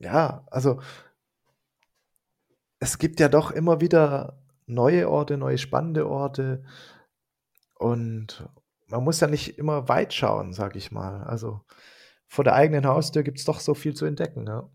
[0.02, 0.80] ja, also
[2.80, 6.64] es gibt ja doch immer wieder neue Orte, neue spannende Orte.
[7.78, 8.48] Und
[8.88, 11.22] man muss ja nicht immer weit schauen, sag ich mal.
[11.24, 11.60] Also
[12.26, 14.46] vor der eigenen Haustür gibt es doch so viel zu entdecken.
[14.46, 14.68] Ja.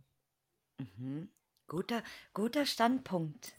[0.79, 1.29] Mhm.
[1.67, 2.01] Guter,
[2.33, 3.53] guter Standpunkt.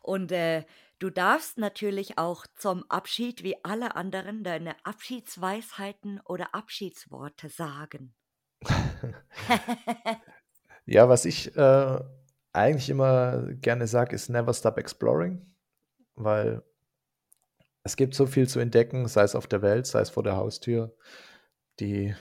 [0.00, 0.64] Und äh,
[0.98, 8.14] du darfst natürlich auch zum Abschied wie alle anderen deine Abschiedsweisheiten oder Abschiedsworte sagen.
[10.86, 12.00] ja, was ich äh,
[12.52, 15.54] eigentlich immer gerne sage, ist Never Stop Exploring,
[16.14, 16.62] weil
[17.82, 20.36] es gibt so viel zu entdecken, sei es auf der Welt, sei es vor der
[20.36, 20.94] Haustür.
[21.80, 22.14] Die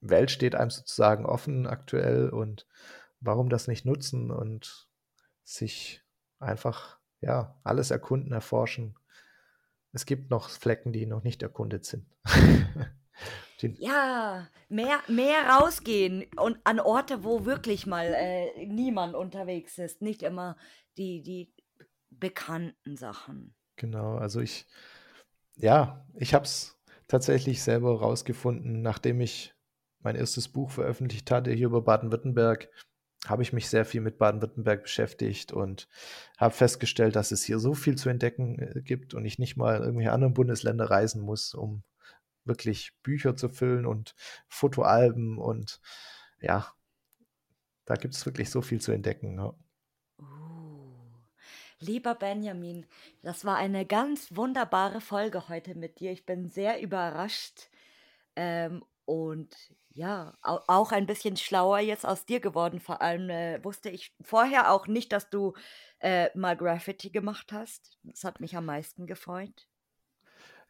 [0.00, 2.66] Welt steht einem sozusagen offen aktuell und
[3.20, 4.88] warum das nicht nutzen und
[5.44, 6.02] sich
[6.38, 8.94] einfach, ja, alles erkunden, erforschen.
[9.92, 12.06] Es gibt noch Flecken, die noch nicht erkundet sind.
[13.62, 20.02] ja, mehr, mehr rausgehen und an Orte, wo wirklich mal äh, niemand unterwegs ist.
[20.02, 20.56] Nicht immer
[20.96, 21.52] die, die
[22.10, 23.54] bekannten Sachen.
[23.76, 24.66] Genau, also ich,
[25.56, 29.54] ja, ich habe es tatsächlich selber rausgefunden, nachdem ich
[30.00, 32.68] mein erstes Buch veröffentlicht hatte hier über Baden-Württemberg,
[33.26, 35.88] habe ich mich sehr viel mit Baden-Württemberg beschäftigt und
[36.38, 39.76] habe festgestellt, dass es hier so viel zu entdecken äh, gibt und ich nicht mal
[39.76, 41.82] in irgendwelche anderen Bundesländer reisen muss, um
[42.48, 44.14] wirklich Bücher zu füllen und
[44.48, 45.80] Fotoalben und
[46.40, 46.72] ja,
[47.84, 49.38] da gibt es wirklich so viel zu entdecken.
[49.38, 49.54] Ja.
[51.80, 52.86] Lieber Benjamin,
[53.22, 56.10] das war eine ganz wunderbare Folge heute mit dir.
[56.10, 57.68] Ich bin sehr überrascht
[58.34, 59.56] ähm, und
[59.92, 62.80] ja, au auch ein bisschen schlauer jetzt aus dir geworden.
[62.80, 65.54] Vor allem äh, wusste ich vorher auch nicht, dass du
[66.00, 67.96] äh, mal Graffiti gemacht hast.
[68.02, 69.67] Das hat mich am meisten gefreut.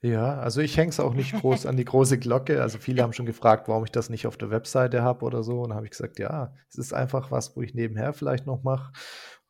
[0.01, 2.63] Ja, also ich hänge es auch nicht groß an die große Glocke.
[2.63, 5.63] Also viele haben schon gefragt, warum ich das nicht auf der Webseite habe oder so.
[5.63, 8.63] Und dann habe ich gesagt, ja, es ist einfach was, wo ich nebenher vielleicht noch
[8.63, 8.93] mache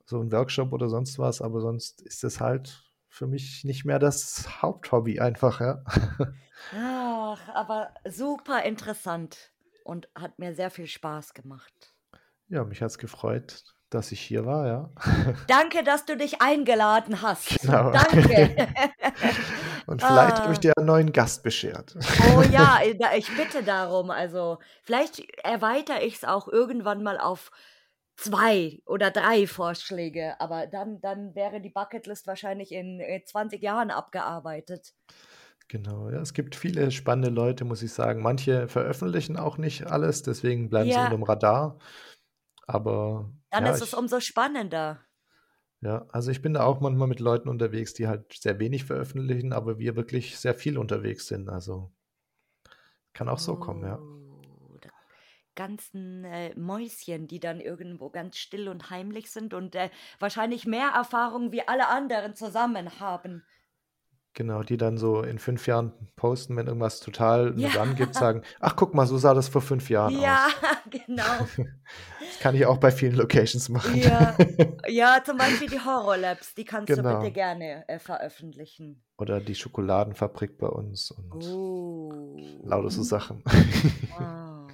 [0.08, 3.98] so ein Workshop oder sonst was, aber sonst ist es halt für mich nicht mehr
[3.98, 5.84] das Haupthobby einfach, ja.
[6.74, 9.52] Ach, aber super interessant
[9.84, 11.94] und hat mir sehr viel Spaß gemacht.
[12.48, 14.90] Ja, mich hat es gefreut, dass ich hier war, ja.
[15.46, 17.60] Danke, dass du dich eingeladen hast.
[17.60, 17.92] Genau.
[17.92, 18.68] Danke.
[19.88, 20.42] Und vielleicht ah.
[20.42, 21.96] habe ich dir einen neuen Gast beschert.
[22.36, 22.80] Oh ja,
[23.16, 24.10] ich bitte darum.
[24.10, 27.50] Also, vielleicht erweitere ich es auch irgendwann mal auf
[28.16, 34.92] zwei oder drei Vorschläge, aber dann, dann wäre die Bucketlist wahrscheinlich in 20 Jahren abgearbeitet.
[35.68, 38.22] Genau, ja, es gibt viele spannende Leute, muss ich sagen.
[38.22, 40.94] Manche veröffentlichen auch nicht alles, deswegen bleiben ja.
[40.94, 41.78] sie unter dem Radar.
[42.66, 45.00] Aber dann ja, ist es umso spannender.
[45.80, 49.52] Ja, also ich bin da auch manchmal mit Leuten unterwegs, die halt sehr wenig veröffentlichen,
[49.52, 51.48] aber wir wirklich sehr viel unterwegs sind.
[51.48, 51.92] Also
[53.12, 53.98] kann auch so kommen, ja.
[53.98, 54.18] Oh,
[55.58, 60.90] ganzen äh, Mäuschen, die dann irgendwo ganz still und heimlich sind und äh, wahrscheinlich mehr
[60.94, 63.44] Erfahrung wie alle anderen zusammen haben.
[64.38, 68.42] Genau, die dann so in fünf Jahren posten, wenn irgendwas total Ja, Run gibt, sagen:
[68.60, 70.54] „Ach, guck mal, so sah das vor fünf Jahren ja, aus.“
[70.90, 71.48] genau.
[72.20, 74.00] Das kann ich auch bei vielen Locations machen.
[74.00, 74.36] Ja,
[74.86, 77.30] ja, zum Beispiel die Horror-Labs, die kannst du bitte Genau.
[77.32, 79.02] gerne äh, veröffentlichen.
[79.18, 81.58] Oder die Schokoladenfabrik bei uns und
[82.62, 83.42] lauter so Oh, Sachen.
[84.08, 84.70] wow.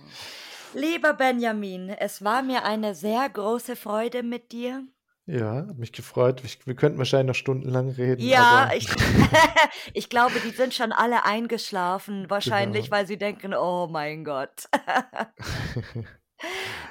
[0.75, 4.87] Lieber Benjamin, es war mir eine sehr große Freude mit dir.
[5.27, 6.43] Ja, hat mich gefreut.
[6.67, 8.89] Wir könnten wahrscheinlich noch stundenlang reden, Ja, ich,
[9.95, 12.97] ich glaube, die sind schon alle eingeschlafen, wahrscheinlich, genau.
[12.97, 14.69] weil sie denken, oh mein Gott.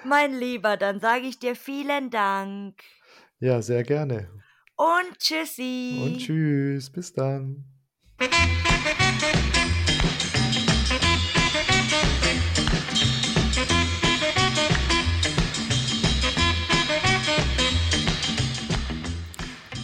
[0.04, 2.82] Mein Lieber, dann sage ich dir vielen Dank
[3.40, 4.30] Ja, sehr gerne.
[4.76, 6.16] und Und tschüssi.
[6.18, 7.66] tschüss, bis dann.